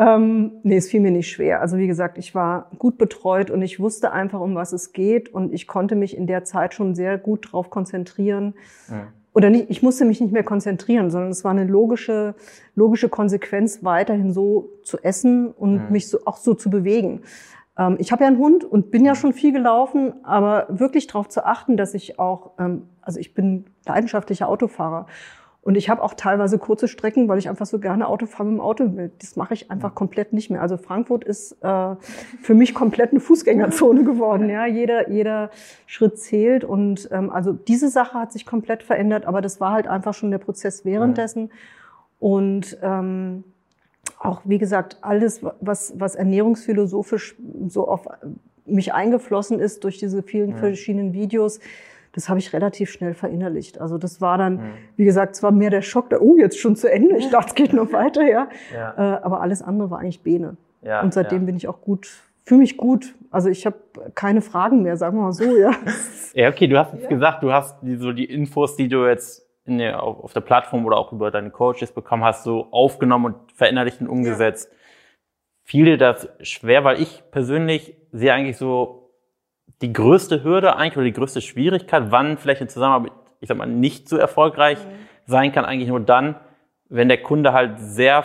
Ähm, 0.00 0.52
nee, 0.62 0.76
es 0.76 0.88
fiel 0.88 1.00
mir 1.00 1.10
nicht 1.10 1.28
schwer. 1.28 1.60
Also 1.60 1.76
wie 1.76 1.88
gesagt, 1.88 2.18
ich 2.18 2.32
war 2.32 2.70
gut 2.78 2.98
betreut 2.98 3.50
und 3.50 3.62
ich 3.62 3.80
wusste 3.80 4.12
einfach, 4.12 4.38
um 4.38 4.54
was 4.54 4.72
es 4.72 4.92
geht 4.92 5.28
und 5.34 5.52
ich 5.52 5.66
konnte 5.66 5.96
mich 5.96 6.16
in 6.16 6.28
der 6.28 6.44
Zeit 6.44 6.72
schon 6.72 6.94
sehr 6.94 7.18
gut 7.18 7.48
drauf 7.50 7.68
konzentrieren. 7.68 8.54
Ja. 8.88 9.08
Oder 9.34 9.50
nicht, 9.50 9.70
ich 9.70 9.82
musste 9.82 10.04
mich 10.04 10.20
nicht 10.20 10.32
mehr 10.32 10.44
konzentrieren, 10.44 11.10
sondern 11.10 11.32
es 11.32 11.42
war 11.42 11.50
eine 11.50 11.64
logische, 11.64 12.36
logische 12.76 13.08
Konsequenz, 13.08 13.82
weiterhin 13.82 14.32
so 14.32 14.70
zu 14.84 14.98
essen 15.02 15.50
und 15.50 15.76
ja. 15.78 15.90
mich 15.90 16.06
so, 16.08 16.20
auch 16.26 16.36
so 16.36 16.54
zu 16.54 16.70
bewegen. 16.70 17.22
Ähm, 17.78 17.96
ich 17.98 18.12
habe 18.12 18.24
ja 18.24 18.28
einen 18.28 18.38
Hund 18.38 18.64
und 18.64 18.90
bin 18.90 19.04
ja 19.04 19.14
schon 19.14 19.32
viel 19.32 19.52
gelaufen, 19.52 20.12
aber 20.24 20.66
wirklich 20.68 21.06
darauf 21.06 21.28
zu 21.28 21.46
achten, 21.46 21.76
dass 21.76 21.94
ich 21.94 22.18
auch, 22.18 22.52
ähm, 22.58 22.88
also 23.00 23.20
ich 23.20 23.34
bin 23.34 23.66
leidenschaftlicher 23.86 24.48
Autofahrer 24.48 25.06
und 25.68 25.76
ich 25.76 25.90
habe 25.90 26.02
auch 26.02 26.14
teilweise 26.14 26.58
kurze 26.58 26.88
Strecken, 26.88 27.28
weil 27.28 27.38
ich 27.38 27.48
einfach 27.48 27.66
so 27.66 27.78
gerne 27.78 28.08
Auto 28.08 28.24
fahre 28.26 28.48
mit 28.48 28.58
dem 28.58 28.60
Auto. 28.60 28.90
Das 29.20 29.36
mache 29.36 29.54
ich 29.54 29.70
einfach 29.70 29.94
komplett 29.94 30.32
nicht 30.32 30.50
mehr. 30.50 30.62
Also 30.62 30.78
Frankfurt 30.78 31.24
ist 31.24 31.62
äh, 31.62 31.96
für 32.40 32.54
mich 32.54 32.72
komplett 32.74 33.10
eine 33.10 33.20
Fußgängerzone 33.20 34.02
geworden. 34.04 34.48
Ja, 34.48 34.66
jeder 34.66 35.10
jeder 35.10 35.50
Schritt 35.86 36.18
zählt 36.18 36.64
und 36.64 37.08
ähm, 37.12 37.28
also 37.28 37.52
diese 37.52 37.90
Sache 37.90 38.18
hat 38.18 38.32
sich 38.32 38.46
komplett 38.46 38.82
verändert. 38.82 39.26
Aber 39.26 39.42
das 39.42 39.60
war 39.60 39.72
halt 39.72 39.88
einfach 39.88 40.14
schon 40.14 40.30
der 40.30 40.38
Prozess 40.38 40.86
währenddessen 40.86 41.50
und 42.18 42.78
ähm, 42.80 43.44
auch 44.20 44.42
wie 44.44 44.58
gesagt 44.58 44.98
alles, 45.02 45.40
was 45.60 45.94
was 45.96 46.14
ernährungsphilosophisch 46.14 47.36
so 47.68 47.88
auf 47.88 48.06
mich 48.66 48.92
eingeflossen 48.92 49.60
ist 49.60 49.84
durch 49.84 49.98
diese 49.98 50.22
vielen 50.22 50.56
verschiedenen 50.56 51.12
Videos 51.12 51.60
das 52.12 52.28
habe 52.28 52.38
ich 52.40 52.52
relativ 52.52 52.90
schnell 52.90 53.14
verinnerlicht. 53.14 53.80
Also 53.80 53.98
das 53.98 54.20
war 54.20 54.38
dann, 54.38 54.54
mhm. 54.54 54.72
wie 54.96 55.04
gesagt, 55.04 55.36
es 55.36 55.42
war 55.42 55.52
mehr 55.52 55.70
der 55.70 55.82
Schock, 55.82 56.10
da, 56.10 56.18
oh, 56.18 56.36
jetzt 56.36 56.58
schon 56.58 56.74
zu 56.74 56.90
Ende. 56.90 57.16
Ich 57.16 57.30
dachte, 57.30 57.48
es 57.50 57.54
geht 57.54 57.72
noch 57.72 57.92
weiter, 57.92 58.26
ja. 58.26 58.48
ja. 58.74 58.94
Äh, 58.96 59.20
aber 59.22 59.40
alles 59.40 59.62
andere 59.62 59.90
war 59.90 60.00
eigentlich 60.00 60.22
Bene. 60.22 60.56
Ja, 60.82 61.02
und 61.02 61.12
seitdem 61.12 61.40
ja. 61.40 61.46
bin 61.46 61.56
ich 61.56 61.68
auch 61.68 61.80
gut, 61.80 62.08
fühle 62.44 62.60
mich 62.60 62.76
gut. 62.76 63.14
Also 63.30 63.48
ich 63.48 63.66
habe 63.66 63.76
keine 64.14 64.40
Fragen 64.40 64.82
mehr, 64.82 64.96
sagen 64.96 65.16
wir 65.16 65.22
mal 65.22 65.32
so, 65.32 65.56
ja. 65.56 65.72
ja, 66.34 66.48
okay, 66.48 66.66
du 66.66 66.78
hast 66.78 66.94
jetzt 66.94 67.08
gesagt, 67.08 67.42
du 67.42 67.52
hast 67.52 67.76
die, 67.82 67.96
so 67.96 68.12
die 68.12 68.24
Infos, 68.24 68.76
die 68.76 68.88
du 68.88 69.06
jetzt 69.06 69.46
in 69.68 69.78
der, 69.78 70.02
auf 70.02 70.32
der 70.32 70.40
Plattform 70.40 70.84
oder 70.86 70.96
auch 70.98 71.12
über 71.12 71.30
deine 71.30 71.50
Coaches 71.50 71.92
bekommen 71.92 72.24
hast, 72.24 72.44
so 72.44 72.68
aufgenommen 72.70 73.26
und 73.26 73.52
verinnerlicht 73.52 74.00
und 74.00 74.08
umgesetzt. 74.08 74.70
Ja. 74.70 74.78
Fiel 75.64 75.84
dir 75.84 75.98
das 75.98 76.28
schwer, 76.40 76.84
weil 76.84 77.00
ich 77.00 77.22
persönlich 77.30 77.96
sehe 78.10 78.32
eigentlich 78.32 78.56
so 78.56 79.12
die 79.82 79.92
größte 79.92 80.42
Hürde 80.42 80.76
eigentlich 80.76 80.96
oder 80.96 81.04
die 81.04 81.12
größte 81.12 81.40
Schwierigkeit, 81.40 82.10
wann 82.10 82.38
vielleicht 82.38 82.60
eine 82.60 82.68
Zusammenarbeit, 82.68 83.12
ich 83.40 83.48
sag 83.48 83.56
mal, 83.56 83.66
nicht 83.66 84.08
so 84.08 84.16
erfolgreich 84.16 84.78
mhm. 84.78 84.90
sein 85.26 85.52
kann, 85.52 85.64
eigentlich 85.64 85.88
nur 85.88 86.00
dann, 86.00 86.36
wenn 86.88 87.08
der 87.08 87.22
Kunde 87.22 87.52
halt 87.52 87.78
sehr, 87.78 88.24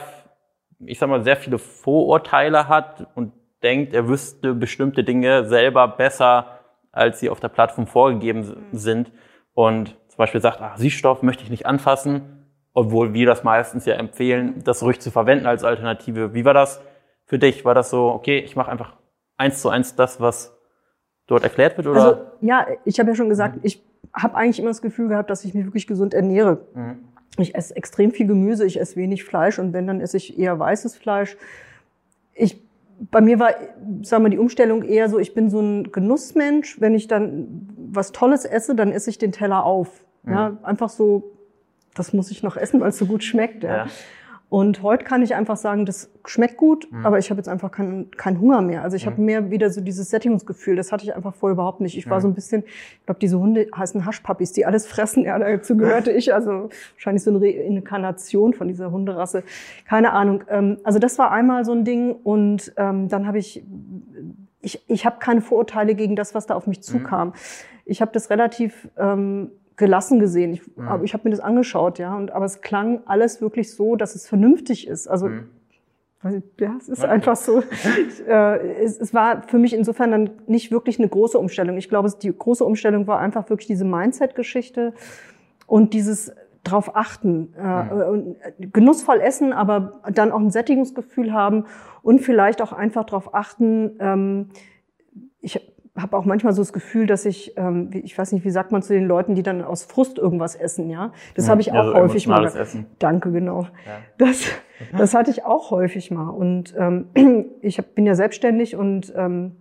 ich 0.79 0.97
sag 1.00 1.09
mal, 1.09 1.23
sehr 1.23 1.35
viele 1.35 1.59
Vorurteile 1.59 2.67
hat 2.67 3.07
und 3.15 3.33
denkt, 3.62 3.93
er 3.93 4.07
wüsste 4.07 4.53
bestimmte 4.53 5.03
Dinge 5.03 5.45
selber 5.45 5.88
besser, 5.88 6.59
als 6.91 7.19
sie 7.19 7.29
auf 7.29 7.39
der 7.39 7.50
Plattform 7.50 7.88
vorgegeben 7.88 8.39
mhm. 8.39 8.77
sind 8.77 9.12
und 9.53 9.95
zum 10.13 10.20
Beispiel 10.20 10.41
sagt, 10.41 10.62
ach, 10.62 10.77
Süßstoff 10.77 11.24
möchte 11.24 11.41
ich 11.41 11.50
nicht 11.50 11.65
anfassen, 11.65 12.46
obwohl 12.75 13.15
wir 13.15 13.25
das 13.25 13.43
meistens 13.43 13.88
ja 13.88 13.96
empfehlen, 13.96 14.62
das 14.63 14.84
ruhig 14.84 15.00
zu 15.00 15.10
verwenden 15.10 15.48
als 15.48 15.63
Alternative. 15.63 16.36
Wie 16.36 16.46
war 16.46 16.53
das 16.53 16.82
für 17.25 17.39
dich? 17.39 17.65
War 17.65 17.74
das 17.74 17.89
so, 17.89 18.10
okay, 18.10 18.38
ich 18.38 18.55
mache 18.55 18.72
einfach 18.72 18.96
eins 19.38 19.60
zu 19.60 19.70
eins 19.70 19.96
das, 19.96 20.22
was 20.22 20.55
dort 21.25 21.43
erklärt 21.43 21.77
wird? 21.77 21.88
Oder? 21.88 22.03
Also, 22.03 22.22
ja, 22.41 22.67
ich 22.86 23.00
habe 23.00 23.10
ja 23.10 23.15
schon 23.15 23.27
gesagt, 23.27 23.58
ich 23.63 23.84
habe 24.13 24.36
eigentlich 24.36 24.60
immer 24.60 24.70
das 24.70 24.84
Gefühl 24.84 25.08
gehabt, 25.08 25.32
dass 25.32 25.43
ich 25.46 25.55
mich 25.55 25.65
wirklich 25.65 25.88
gesund 25.88 26.13
ernähre. 26.13 26.60
Mhm. 26.75 27.05
Ich 27.38 27.55
esse 27.55 27.75
extrem 27.75 28.12
viel 28.12 28.27
Gemüse, 28.27 28.67
ich 28.67 28.79
esse 28.79 28.96
wenig 28.98 29.24
Fleisch 29.24 29.58
und 29.58 29.74
wenn, 29.74 29.88
dann 29.88 30.00
esse 30.00 30.17
ich 30.17 30.38
eher 30.38 30.60
weißes 30.60 30.96
Fleisch. 30.96 31.38
Ich 32.36 32.62
bei 33.00 33.21
mir 33.21 33.39
war, 33.39 33.53
sagen 34.01 34.23
wir, 34.23 34.29
die 34.29 34.38
Umstellung 34.38 34.83
eher 34.83 35.09
so, 35.09 35.19
ich 35.19 35.33
bin 35.33 35.50
so 35.50 35.59
ein 35.59 35.91
Genussmensch. 35.91 36.79
Wenn 36.79 36.95
ich 36.95 37.07
dann 37.07 37.67
was 37.77 38.12
Tolles 38.12 38.45
esse, 38.45 38.75
dann 38.75 38.91
esse 38.91 39.09
ich 39.09 39.17
den 39.17 39.31
Teller 39.31 39.65
auf. 39.65 40.03
Ja, 40.25 40.50
mhm. 40.50 40.59
einfach 40.63 40.89
so, 40.89 41.33
das 41.95 42.13
muss 42.13 42.31
ich 42.31 42.43
noch 42.43 42.57
essen, 42.57 42.79
weil 42.79 42.89
es 42.89 42.97
so 42.97 43.05
gut 43.05 43.23
schmeckt. 43.23 43.63
Ja. 43.63 43.85
ja. 43.85 43.88
Und 44.53 44.83
heute 44.83 45.03
kann 45.03 45.24
ich 45.24 45.33
einfach 45.33 45.57
sagen, 45.57 45.88
das 45.88 46.12
schmeckt 46.25 46.57
gut, 46.57 46.88
mhm. 46.91 47.03
aber 47.07 47.17
ich 47.17 47.31
habe 47.31 47.39
jetzt 47.39 47.50
einfach 47.50 47.72
keinen 47.72 48.12
keinen 48.12 48.39
Hunger 48.39 48.62
mehr. 48.62 48.83
Also 48.83 48.95
ich 48.95 49.07
mhm. 49.07 49.10
habe 49.10 49.22
mehr 49.24 49.50
wieder 49.50 49.72
so 49.72 49.81
dieses 49.81 50.12
Sättigungsgefühl. 50.12 50.75
Das 50.75 50.91
hatte 50.91 51.03
ich 51.05 51.15
einfach 51.15 51.33
vorher 51.33 51.53
überhaupt 51.53 51.81
nicht. 51.81 51.98
Ich 51.98 52.07
war 52.07 52.19
mhm. 52.19 52.22
so 52.22 52.27
ein 52.27 52.33
bisschen, 52.36 52.63
ich 52.63 53.05
glaube, 53.07 53.19
diese 53.19 53.39
Hunde 53.39 53.65
heißen 53.75 54.05
Haschpappis, 54.05 54.51
die 54.51 54.67
alles 54.67 54.86
fressen. 54.86 55.24
Ja, 55.24 55.39
dazu 55.39 55.75
gehörte 55.75 56.12
ich. 56.19 56.36
Also 56.36 56.69
wahrscheinlich 56.93 57.24
so 57.24 57.31
eine 57.31 57.39
Reinkarnation 57.39 58.53
von 58.53 58.67
dieser 58.67 58.91
Hunderasse. 58.91 59.41
Keine 59.88 60.13
Ahnung. 60.13 60.43
Ähm, 60.48 60.77
also 60.83 61.00
das 61.00 61.17
war 61.17 61.31
einmal 61.31 61.65
so 61.65 61.72
ein 61.72 61.83
Ding. 61.83 62.12
Und 62.12 62.74
ähm, 62.77 63.10
dann 63.10 63.25
habe 63.25 63.39
ich, 63.39 63.63
ich, 64.62 64.83
ich 64.88 65.03
habe 65.07 65.15
keine 65.17 65.41
Vorurteile 65.41 65.95
gegen 65.95 66.15
das, 66.15 66.36
was 66.36 66.45
da 66.45 66.53
auf 66.53 66.67
mich 66.67 66.77
mhm. 66.77 66.83
zukam. 66.83 67.33
Ich 67.86 68.01
habe 68.03 68.12
das 68.12 68.29
relativ 68.29 68.88
ähm, 69.00 69.50
gelassen 69.75 70.20
gesehen. 70.20 70.53
Ich, 70.53 70.62
mhm. 70.77 71.03
ich 71.03 71.13
habe 71.13 71.24
mir 71.25 71.32
das 71.32 71.39
angeschaut, 71.39 72.00
ja, 72.00 72.15
und 72.15 72.32
aber 72.32 72.46
es 72.46 72.62
klang 72.62 73.01
alles 73.06 73.42
wirklich 73.42 73.72
so, 73.74 73.96
dass 73.96 74.15
es 74.15 74.27
vernünftig 74.27 74.88
ist. 74.88 75.08
Also 75.08 75.30
mhm. 75.30 75.48
ja, 76.60 76.75
es 76.80 76.89
ist 76.89 77.03
einfach 77.03 77.36
so. 77.36 77.63
äh, 78.27 78.84
es, 78.84 79.13
war 79.13 79.44
für 79.44 79.58
mich 79.58 79.74
insofern 79.74 80.12
dann 80.12 80.30
nicht 80.48 80.72
wirklich 80.72 81.00
eine 81.00 81.10
große 81.10 81.38
Umstellung. 81.38 81.77
Ich 81.77 81.89
glaube, 81.89 82.12
die 82.22 82.36
große 82.36 82.63
Umstellung 82.63 83.08
war 83.08 83.20
einfach 83.20 83.50
wirklich 83.50 83.68
diese 83.68 83.86
Mindset-Geschichte 83.86 84.94
und 85.65 85.94
dieses 85.94 86.34
drauf 86.63 86.96
achten, 86.96 87.53
äh, 87.58 87.84
mhm. 87.84 88.36
äh, 88.42 88.68
genussvoll 88.68 89.20
essen, 89.20 89.53
aber 89.53 90.01
dann 90.13 90.32
auch 90.32 90.39
ein 90.39 90.51
Sättigungsgefühl 90.51 91.34
haben 91.34 91.66
und 92.03 92.20
vielleicht 92.20 92.62
auch 92.62 92.72
einfach 92.72 93.05
darauf 93.05 93.33
achten. 93.33 93.98
Ähm, 94.00 94.50
ich 95.42 95.73
habe 95.96 96.18
auch 96.18 96.25
manchmal 96.25 96.53
so 96.53 96.62
das 96.62 96.74
Gefühl, 96.74 97.06
dass 97.06 97.25
ich, 97.25 97.53
ähm, 97.56 97.92
ich 97.94 98.18
weiß 98.18 98.32
nicht, 98.32 98.44
wie 98.44 98.50
sagt 98.50 98.72
man 98.72 98.82
zu 98.82 98.94
den 98.94 99.06
Leuten, 99.06 99.36
die 99.36 99.44
dann 99.44 99.62
aus 99.62 99.84
Frust 99.84 100.18
irgendwas 100.18 100.56
essen, 100.56 100.90
ja? 100.90 101.12
Das 101.36 101.46
ja, 101.46 101.51
habe 101.51 101.62
ich 101.62 101.72
auch 101.72 101.75
also 101.75 101.96
häufig 101.96 102.27
mal. 102.27 102.46
Essen. 102.46 102.88
Danke, 102.98 103.32
genau. 103.32 103.64
Ja. 103.64 104.00
Das, 104.18 104.48
das 104.98 105.14
hatte 105.14 105.29
ich 105.29 105.46
auch 105.46 105.70
häufig 105.70 106.10
mal. 106.10 106.29
Und 106.29 106.74
ähm, 106.77 107.06
ich 107.62 107.77
hab, 107.77 107.94
bin 107.94 108.06
ja 108.06 108.16
selbstständig 108.16 108.75
und 108.75 109.14
ähm, 109.16 109.56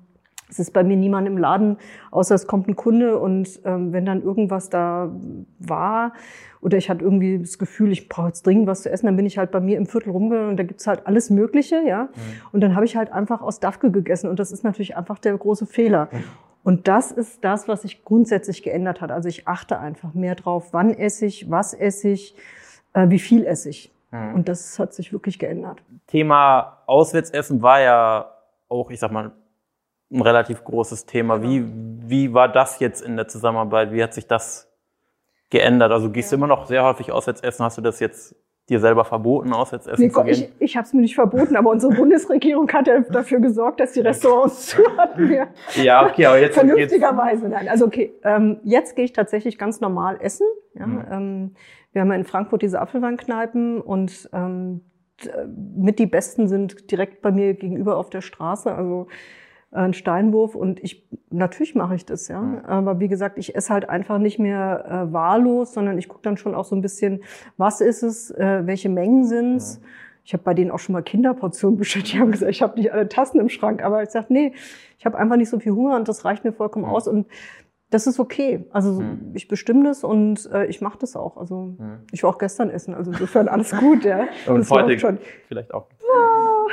es 0.53 0.59
ist 0.59 0.73
bei 0.73 0.85
mir 0.85 0.97
niemand 0.97 1.27
im 1.27 1.39
Laden, 1.39 1.79
außer 2.11 2.35
es 2.35 2.47
kommt 2.47 2.69
ein 2.69 2.77
Kunde 2.77 3.19
und 3.19 3.61
ähm, 3.65 3.93
wenn 3.93 4.05
dann 4.05 4.23
irgendwas 4.23 4.69
da 4.69 5.11
war 5.59 6.13
oder 6.61 6.77
ich 6.77 6.91
hatte 6.91 7.03
irgendwie 7.03 7.39
das 7.39 7.59
Gefühl, 7.59 7.91
ich 7.91 8.09
brauche 8.09 8.29
jetzt 8.29 8.47
dringend 8.47 8.67
was 8.67 8.83
zu 8.83 8.91
essen, 8.91 9.07
dann 9.07 9.17
bin 9.17 9.27
ich 9.27 9.39
halt 9.39 9.51
bei 9.51 9.61
mir 9.61 9.79
im 9.79 9.87
Viertel 9.87 10.11
rumgegangen 10.11 10.51
und 10.51 10.57
da 10.59 10.63
gibt's 10.63 10.87
halt 10.87 11.07
alles 11.07 11.31
Mögliche, 11.31 11.83
ja. 11.87 12.05
Mhm. 12.05 12.09
Und 12.53 12.61
dann 12.61 12.77
habe 12.77 12.85
ich 12.85 12.97
halt 12.97 13.11
einfach 13.13 13.41
aus 13.41 13.61
Dafke 13.61 13.91
gegessen 13.91 14.29
und 14.29 14.39
das 14.39 14.53
ist 14.53 14.63
natürlich 14.63 14.97
einfach 14.97 15.19
der 15.19 15.37
große 15.37 15.67
Fehler. 15.67 16.09
Mhm. 16.13 16.25
Und 16.65 16.87
das 16.87 17.11
ist 17.11 17.45
das, 17.45 17.67
was 17.67 17.83
sich 17.83 18.05
grundsätzlich 18.05 18.63
geändert 18.63 19.01
hat. 19.01 19.11
Also 19.11 19.29
ich 19.29 19.49
achte 19.49 19.81
einfach 19.81 20.15
mehr 20.15 20.37
drauf, 20.37 20.69
wann 20.73 20.91
esse 20.95 21.27
ich, 21.27 21.51
was 21.51 21.75
esse 21.75 22.11
ich, 22.11 22.37
äh, 22.93 23.09
wie 23.09 23.19
viel 23.19 23.45
esse 23.45 23.71
ich. 23.71 23.93
Mhm. 24.13 24.35
Und 24.35 24.49
das 24.49 24.79
hat 24.79 24.95
sich 24.95 25.13
wirklich 25.13 25.39
geändert. 25.39 25.83
Thema 26.07 26.79
Auswärtsessen 26.87 27.63
war 27.63 27.81
ja 27.81 28.31
auch, 28.69 28.91
ich 28.91 29.01
sag 29.01 29.11
mal, 29.11 29.33
ein 30.13 30.21
relativ 30.21 30.65
großes 30.65 31.07
Thema. 31.07 31.39
Genau. 31.39 31.51
Wie, 31.51 31.65
wie 32.09 32.35
war 32.35 32.49
das 32.49 32.79
jetzt 32.81 33.01
in 33.03 33.17
der 33.17 33.29
Zusammenarbeit? 33.29 33.93
Wie 33.93 34.03
hat 34.03 34.15
sich 34.15 34.27
das 34.27 34.71
geändert? 35.51 35.93
Also 35.93 36.11
gehst 36.11 36.31
ja. 36.31 36.37
du 36.37 36.41
immer 36.45 36.55
noch 36.55 36.67
sehr 36.67 36.85
häufig 36.85 37.13
auswärts 37.13 37.41
essen? 37.41 37.65
Hast 37.65 37.79
du 37.79 37.83
das 37.83 38.01
jetzt 38.01 38.37
dir 38.69 38.79
selber 38.79 39.05
verboten, 39.05 39.53
auswärts 39.53 39.87
essen 39.87 40.03
nee, 40.03 40.11
zu 40.11 40.23
gehen? 40.23 40.33
Ich, 40.33 40.53
ich 40.61 40.77
habe 40.77 40.87
es 40.87 40.93
mir 40.93 41.01
nicht 41.01 41.15
verboten, 41.15 41.57
aber 41.57 41.71
unsere 41.71 41.95
Bundesregierung 41.95 42.71
hat 42.73 42.87
ja 42.87 43.01
dafür 43.01 43.41
gesorgt, 43.41 43.81
dass 43.81 43.93
die 43.93 44.01
Restaurants 44.01 44.67
zu 44.69 44.83
hatten. 44.97 45.33
Ja, 45.33 45.49
ja 45.75 46.07
okay, 46.07 46.27
aber 46.27 46.39
jetzt... 46.39 46.55
Vernünftigerweise, 46.55 47.49
nein. 47.49 47.69
Also 47.69 47.87
okay, 47.87 48.13
ähm, 48.23 48.61
jetzt 48.63 48.95
gehe 48.95 49.05
ich 49.05 49.13
tatsächlich 49.13 49.59
ganz 49.59 49.81
normal 49.81 50.19
essen. 50.21 50.47
Ja, 50.75 50.87
mhm. 50.87 51.05
ähm, 51.11 51.55
wir 51.93 52.03
haben 52.03 52.09
ja 52.09 52.17
in 52.17 52.25
Frankfurt 52.25 52.63
diese 52.63 52.81
Apfelweinkneipen 52.81 53.81
und 53.81 54.31
ähm, 54.33 54.83
mit 55.77 55.99
die 55.99 56.07
besten 56.07 56.49
sind 56.49 56.91
direkt 56.91 57.23
bei 57.23 57.31
mir 57.31 57.55
gegenüber 57.55 57.97
auf 57.97 58.11
der 58.11 58.23
Straße. 58.23 58.73
Also 58.73 59.09
ein 59.73 59.95
Steinwurf 59.95 60.55
und 60.55 60.83
ich 60.85 61.09
natürlich 61.31 61.75
mache 61.75 61.95
ich 61.95 62.05
das, 62.05 62.29
ja. 62.29 62.41
Mhm. 62.41 62.65
Aber 62.67 63.01
wie 63.01 63.09
gesagt, 63.09 63.39
ich 63.39 63.55
esse 63.55 63.73
halt 63.73 63.89
einfach 63.89 64.19
nicht 64.19 64.39
mehr 64.39 65.07
äh, 65.09 65.13
wahllos, 65.13 65.73
sondern 65.73 65.99
ich 65.99 66.09
gucke 66.09 66.23
dann 66.23 66.37
schon 66.37 66.55
auch 66.55 66.65
so 66.65 66.77
ein 66.77 66.83
bisschen, 66.83 67.23
was 67.57 67.81
ist 67.81 68.03
es, 68.03 68.31
äh, 68.31 68.63
welche 68.67 68.89
Mengen 68.89 69.25
sind's. 69.25 69.81
Mhm. 69.81 69.87
Ich 70.25 70.33
habe 70.35 70.45
bei 70.45 70.55
denen 70.55 70.71
auch 70.71 70.79
schon 70.79 70.93
mal 70.93 71.03
Kinderportionen 71.03 71.79
bestellt. 71.79 72.13
Die 72.13 72.21
haben 72.21 72.31
gesagt, 72.31 72.51
ich 72.51 72.63
habe 72.63 72.79
nicht 72.79 72.93
alle 72.93 73.09
Tassen 73.09 73.41
im 73.41 73.49
Schrank, 73.49 73.83
aber 73.83 74.03
ich 74.03 74.11
sage, 74.11 74.27
nee, 74.29 74.53
ich 74.99 75.07
habe 75.07 75.19
einfach 75.19 75.37
nicht 75.37 75.49
so 75.49 75.59
viel 75.59 75.73
Hunger 75.73 75.97
und 75.97 76.07
das 76.07 76.25
reicht 76.25 76.45
mir 76.45 76.53
vollkommen 76.53 76.85
mhm. 76.85 76.93
aus 76.93 77.09
und 77.09 77.27
das 77.89 78.07
ist 78.07 78.19
okay. 78.21 78.65
Also 78.73 79.01
mhm. 79.01 79.33
ich 79.35 79.49
bestimme 79.49 79.85
das 79.85 80.05
und 80.05 80.51
äh, 80.53 80.67
ich 80.67 80.81
mache 80.81 80.99
das 80.99 81.17
auch. 81.17 81.37
Also 81.37 81.75
mhm. 81.79 82.01
ich 82.13 82.23
war 82.23 82.31
auch 82.31 82.39
gestern 82.39 82.71
essen, 82.71 82.95
also 82.95 83.11
insofern 83.11 83.49
alles 83.49 83.75
gut, 83.77 84.05
ja. 84.05 84.27
und 84.47 84.61
das 84.61 84.71
heute 84.71 84.99
schon. 84.99 85.19
vielleicht 85.49 85.73
auch. 85.73 85.87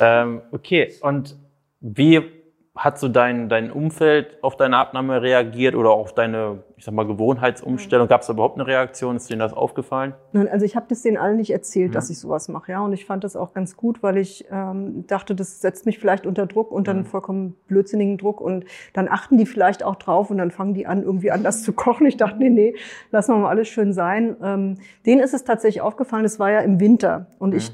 Ja. 0.00 0.22
Ähm, 0.22 0.42
okay, 0.52 0.92
und 1.02 1.36
wie 1.80 2.39
hat 2.80 2.98
so 2.98 3.08
dein, 3.08 3.50
dein 3.50 3.70
Umfeld 3.70 4.38
auf 4.40 4.56
deine 4.56 4.78
Abnahme 4.78 5.20
reagiert 5.20 5.74
oder 5.74 5.90
auf 5.90 6.14
deine, 6.14 6.64
ich 6.78 6.86
sag 6.86 6.94
mal, 6.94 7.06
Gewohnheitsumstellung? 7.06 8.08
Gab 8.08 8.22
es 8.22 8.28
da 8.28 8.32
überhaupt 8.32 8.56
eine 8.56 8.66
Reaktion? 8.66 9.16
Ist 9.16 9.28
denen 9.28 9.40
das 9.40 9.52
aufgefallen? 9.52 10.14
Nein, 10.32 10.48
also 10.48 10.64
ich 10.64 10.76
habe 10.76 10.86
das 10.88 11.02
denen 11.02 11.18
allen 11.18 11.36
nicht 11.36 11.50
erzählt, 11.50 11.90
mhm. 11.90 11.92
dass 11.92 12.08
ich 12.08 12.18
sowas 12.18 12.48
mache, 12.48 12.72
ja. 12.72 12.80
Und 12.80 12.94
ich 12.94 13.04
fand 13.04 13.22
das 13.22 13.36
auch 13.36 13.52
ganz 13.52 13.76
gut, 13.76 14.02
weil 14.02 14.16
ich 14.16 14.46
ähm, 14.50 15.06
dachte, 15.06 15.34
das 15.34 15.60
setzt 15.60 15.84
mich 15.84 15.98
vielleicht 15.98 16.24
unter 16.24 16.46
Druck, 16.46 16.72
unter 16.72 16.92
einen 16.92 17.00
mhm. 17.00 17.04
vollkommen 17.04 17.54
blödsinnigen 17.66 18.16
Druck. 18.16 18.40
Und 18.40 18.64
dann 18.94 19.08
achten 19.08 19.36
die 19.36 19.44
vielleicht 19.44 19.84
auch 19.84 19.96
drauf 19.96 20.30
und 20.30 20.38
dann 20.38 20.50
fangen 20.50 20.72
die 20.72 20.86
an, 20.86 21.02
irgendwie 21.02 21.32
anders 21.32 21.62
zu 21.62 21.72
kochen. 21.74 22.06
Ich 22.06 22.16
dachte, 22.16 22.38
nee, 22.38 22.48
nee, 22.48 22.74
lassen 23.10 23.34
wir 23.34 23.40
mal 23.40 23.50
alles 23.50 23.68
schön 23.68 23.92
sein. 23.92 24.36
Ähm, 24.42 24.78
denen 25.04 25.20
ist 25.20 25.34
es 25.34 25.44
tatsächlich 25.44 25.82
aufgefallen, 25.82 26.24
es 26.24 26.38
war 26.40 26.50
ja 26.50 26.60
im 26.60 26.80
Winter. 26.80 27.26
Und 27.38 27.50
mhm. 27.50 27.56
ich 27.58 27.72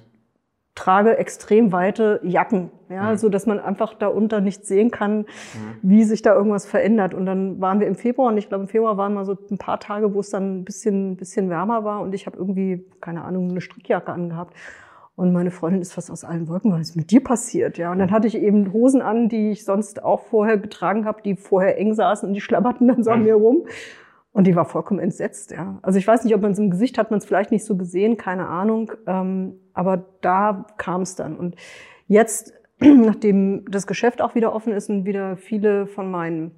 trage 0.77 1.17
extrem 1.17 1.73
weite 1.73 2.21
Jacken, 2.23 2.71
ja, 2.89 3.11
mhm. 3.11 3.17
so 3.17 3.29
dass 3.29 3.47
man 3.47 3.59
einfach 3.59 3.95
da 3.95 4.07
unter 4.07 4.41
nicht 4.41 4.65
sehen 4.65 4.93
kann, 4.93 5.21
mhm. 5.21 5.25
wie 5.83 6.05
sich 6.05 6.23
da 6.23 6.35
irgendwas 6.35 6.67
verändert. 6.67 7.15
Und 7.15 7.27
dann 7.27 7.61
waren 7.61 7.81
wir 7.81 7.89
im 7.89 7.97
Februar 7.97 8.29
und 8.29 8.39
ich 8.39 8.49
glaube 8.49 8.65
im 8.65 8.69
Februar 8.69 8.97
waren 8.97 9.15
mal 9.15 9.25
so 9.25 9.37
ein 9.51 9.59
paar 9.59 9.81
Tage, 9.81 10.15
wo 10.15 10.21
es 10.21 10.31
dann 10.31 10.61
ein 10.61 10.65
bisschen, 10.65 11.13
ein 11.13 11.17
bisschen 11.17 11.51
wärmer 11.51 11.83
war 11.83 12.03
und 12.03 12.15
ich 12.15 12.27
habe 12.27 12.37
irgendwie 12.37 12.85
keine 13.01 13.25
Ahnung 13.25 13.51
eine 13.51 13.61
Strickjacke 13.61 14.13
angehabt. 14.13 14.55
Und 15.17 15.33
meine 15.33 15.51
Freundin 15.51 15.81
ist 15.81 15.95
fast 15.95 16.11
aus 16.11 16.25
allen 16.25 16.47
Wolken, 16.47 16.71
was 16.73 16.91
ist 16.91 16.97
mit 16.97 17.11
dir 17.11 17.25
passiert? 17.25 17.79
Ja, 17.79 17.91
und 17.91 17.99
dann 17.99 18.11
hatte 18.11 18.27
ich 18.27 18.37
eben 18.37 18.75
Hosen 18.75 19.01
an, 19.01 19.31
die 19.31 19.51
ich 19.51 19.65
sonst 19.65 20.05
auch 20.05 20.21
vorher 20.21 20.59
getragen 20.59 21.07
habe, 21.07 21.23
die 21.23 21.37
vorher 21.37 21.79
eng 21.79 21.95
saßen 21.95 22.29
und 22.29 22.35
die 22.35 22.43
schlabberten 22.43 22.87
dann 22.87 23.03
so 23.03 23.11
an 23.11 23.21
mhm. 23.21 23.25
mir 23.25 23.35
rum. 23.35 23.67
Und 24.37 24.47
die 24.47 24.55
war 24.55 24.67
vollkommen 24.67 25.01
entsetzt, 25.01 25.51
ja. 25.53 25.79
Also 25.81 25.99
ich 25.99 26.07
weiß 26.07 26.25
nicht, 26.25 26.35
ob 26.35 26.43
man 26.43 26.53
es 26.53 26.59
im 26.59 26.71
Gesicht 26.71 26.99
hat 26.99 27.11
man 27.11 27.17
es 27.17 27.25
vielleicht 27.25 27.51
nicht 27.51 27.65
so 27.65 27.75
gesehen, 27.75 28.19
keine 28.19 28.49
Ahnung. 28.49 28.93
Ähm, 29.07 29.55
aber 29.73 30.05
da 30.21 30.67
kam 30.77 31.01
es 31.01 31.15
dann. 31.15 31.39
Und 31.39 31.57
jetzt, 32.07 32.53
nachdem 32.79 33.65
das 33.71 33.87
Geschäft 33.87 34.21
auch 34.21 34.35
wieder 34.35 34.55
offen 34.55 34.75
ist 34.75 34.91
und 34.91 35.07
wieder 35.07 35.39
viele 35.39 35.87
von 35.87 36.11
meinen 36.11 36.51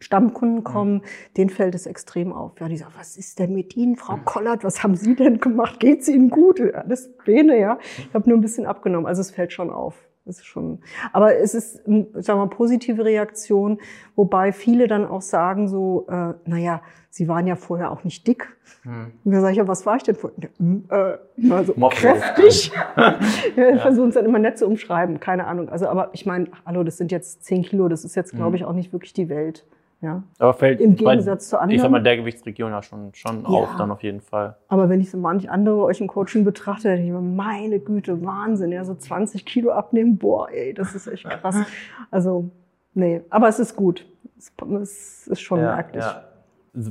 Stammkunden 0.00 0.64
kommen, 0.64 1.00
denen 1.38 1.48
fällt 1.48 1.74
es 1.74 1.86
extrem 1.86 2.30
auf. 2.30 2.60
Ja, 2.60 2.68
die 2.68 2.76
sagen, 2.76 2.92
was 2.98 3.16
ist 3.16 3.38
denn 3.38 3.54
mit 3.54 3.74
Ihnen, 3.74 3.96
Frau 3.96 4.18
Kollert? 4.22 4.62
Was 4.62 4.82
haben 4.82 4.94
Sie 4.94 5.14
denn 5.14 5.38
gemacht? 5.38 5.80
Geht's 5.80 6.08
Ihnen 6.08 6.28
gut? 6.28 6.60
Alles 6.60 7.16
Pläne, 7.16 7.58
ja. 7.58 7.78
Ich 7.96 8.12
habe 8.12 8.28
nur 8.28 8.36
ein 8.36 8.42
bisschen 8.42 8.66
abgenommen. 8.66 9.06
Also 9.06 9.22
es 9.22 9.30
fällt 9.30 9.54
schon 9.54 9.70
auf. 9.70 9.94
Das 10.26 10.38
ist 10.38 10.46
schon, 10.46 10.78
aber 11.12 11.36
es 11.36 11.52
ist, 11.52 11.84
sagen 11.84 12.08
wir 12.14 12.36
mal, 12.36 12.46
positive 12.46 13.04
Reaktion, 13.04 13.78
wobei 14.16 14.52
viele 14.52 14.88
dann 14.88 15.04
auch 15.04 15.20
sagen 15.20 15.68
so, 15.68 16.06
äh, 16.08 16.32
naja, 16.46 16.80
sie 17.10 17.28
waren 17.28 17.46
ja 17.46 17.56
vorher 17.56 17.90
auch 17.90 18.04
nicht 18.04 18.26
dick. 18.26 18.48
Hm. 18.84 19.12
Und 19.22 19.32
da 19.32 19.42
sage 19.42 19.52
ich 19.52 19.58
ja, 19.58 19.68
was 19.68 19.84
war 19.84 19.96
ich 19.96 20.02
denn 20.02 20.14
vorher? 20.14 20.48
Äh, 20.88 21.50
also 21.50 21.74
kräftig. 21.74 22.72
ja, 22.96 23.18
ja. 23.56 23.78
versuchen 23.78 24.08
es 24.08 24.14
dann 24.14 24.24
immer 24.24 24.38
nett 24.38 24.58
zu 24.58 24.66
umschreiben, 24.66 25.20
keine 25.20 25.46
Ahnung. 25.46 25.68
Also, 25.68 25.88
aber 25.88 26.08
ich 26.14 26.24
meine, 26.24 26.48
hallo, 26.64 26.84
das 26.84 26.96
sind 26.96 27.12
jetzt 27.12 27.44
zehn 27.44 27.60
Kilo, 27.60 27.88
das 27.88 28.06
ist 28.06 28.14
jetzt, 28.14 28.32
glaube 28.32 28.48
hm. 28.48 28.54
ich, 28.54 28.64
auch 28.64 28.72
nicht 28.72 28.94
wirklich 28.94 29.12
die 29.12 29.28
Welt. 29.28 29.66
Ja. 30.04 30.22
Aber 30.38 30.52
fällt 30.52 30.82
im 30.82 30.96
Gegensatz 30.96 31.48
zu 31.48 31.58
anderen. 31.58 31.76
Ich 31.76 31.80
sag 31.80 31.90
mal, 31.90 32.02
der 32.02 32.18
Gewichtsregion 32.18 32.72
ja 32.72 32.82
schon, 32.82 33.14
schon 33.14 33.42
ja. 33.42 33.48
auf 33.48 33.74
dann 33.78 33.90
auf 33.90 34.02
jeden 34.02 34.20
Fall. 34.20 34.56
Aber 34.68 34.90
wenn 34.90 35.00
ich 35.00 35.10
so 35.10 35.16
manch 35.16 35.50
andere 35.50 35.82
euch 35.82 36.00
im 36.00 36.08
Coaching 36.08 36.44
betrachte, 36.44 36.88
denke 36.88 37.04
ich 37.06 37.10
mir, 37.10 37.20
meine 37.20 37.80
Güte, 37.80 38.22
Wahnsinn, 38.22 38.70
ja, 38.70 38.84
so 38.84 38.94
20 38.94 39.46
Kilo 39.46 39.70
abnehmen, 39.70 40.18
boah, 40.18 40.50
ey, 40.50 40.74
das 40.74 40.94
ist 40.94 41.06
echt 41.06 41.24
krass. 41.24 41.56
Also, 42.10 42.50
nee, 42.92 43.22
aber 43.30 43.48
es 43.48 43.58
ist 43.58 43.76
gut. 43.76 44.06
Es, 44.36 45.26
ist 45.26 45.40
schon 45.40 45.58
ja, 45.58 45.74
merklich. 45.74 46.04
Ja 46.04 46.24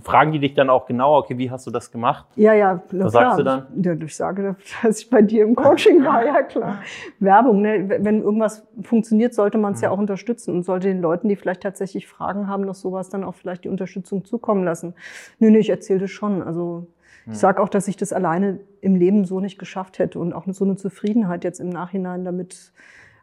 fragen 0.01 0.31
die 0.31 0.39
dich 0.39 0.53
dann 0.53 0.69
auch 0.69 0.85
genau, 0.85 1.17
okay, 1.17 1.37
wie 1.37 1.51
hast 1.51 1.67
du 1.67 1.71
das 1.71 1.91
gemacht? 1.91 2.25
Ja, 2.35 2.53
ja. 2.53 2.81
Was 2.91 3.11
klar. 3.11 3.11
sagst 3.11 3.39
du 3.39 3.43
dann? 3.43 3.67
Ja, 3.81 3.93
ich 3.93 4.15
sage, 4.15 4.55
dass 4.83 4.99
ich 4.99 5.09
bei 5.09 5.21
dir 5.21 5.43
im 5.43 5.55
Coaching 5.55 6.03
war, 6.05 6.25
ja 6.25 6.41
klar. 6.41 6.81
Werbung, 7.19 7.61
ne? 7.61 7.89
wenn 7.99 8.21
irgendwas 8.21 8.65
funktioniert, 8.81 9.33
sollte 9.33 9.57
man 9.57 9.73
es 9.73 9.79
mhm. 9.79 9.83
ja 9.83 9.89
auch 9.91 9.97
unterstützen 9.97 10.53
und 10.55 10.63
sollte 10.63 10.87
den 10.87 11.01
Leuten, 11.01 11.27
die 11.27 11.35
vielleicht 11.35 11.61
tatsächlich 11.61 12.07
Fragen 12.07 12.47
haben, 12.47 12.63
noch 12.63 12.75
sowas 12.75 13.09
dann 13.09 13.23
auch 13.23 13.35
vielleicht 13.35 13.65
die 13.65 13.69
Unterstützung 13.69 14.23
zukommen 14.23 14.63
lassen. 14.63 14.93
Nö, 15.39 15.49
nee, 15.51 15.59
ich 15.59 15.69
erzähle 15.69 15.99
das 15.99 16.11
schon. 16.11 16.41
Also 16.41 16.87
ich 17.25 17.27
mhm. 17.27 17.33
sage 17.33 17.61
auch, 17.61 17.69
dass 17.69 17.87
ich 17.87 17.97
das 17.97 18.13
alleine 18.13 18.59
im 18.81 18.95
Leben 18.95 19.25
so 19.25 19.39
nicht 19.39 19.57
geschafft 19.57 19.99
hätte 19.99 20.19
und 20.19 20.33
auch 20.33 20.45
so 20.47 20.65
eine 20.65 20.75
Zufriedenheit 20.75 21.43
jetzt 21.43 21.59
im 21.59 21.69
Nachhinein 21.69 22.23
damit 22.23 22.73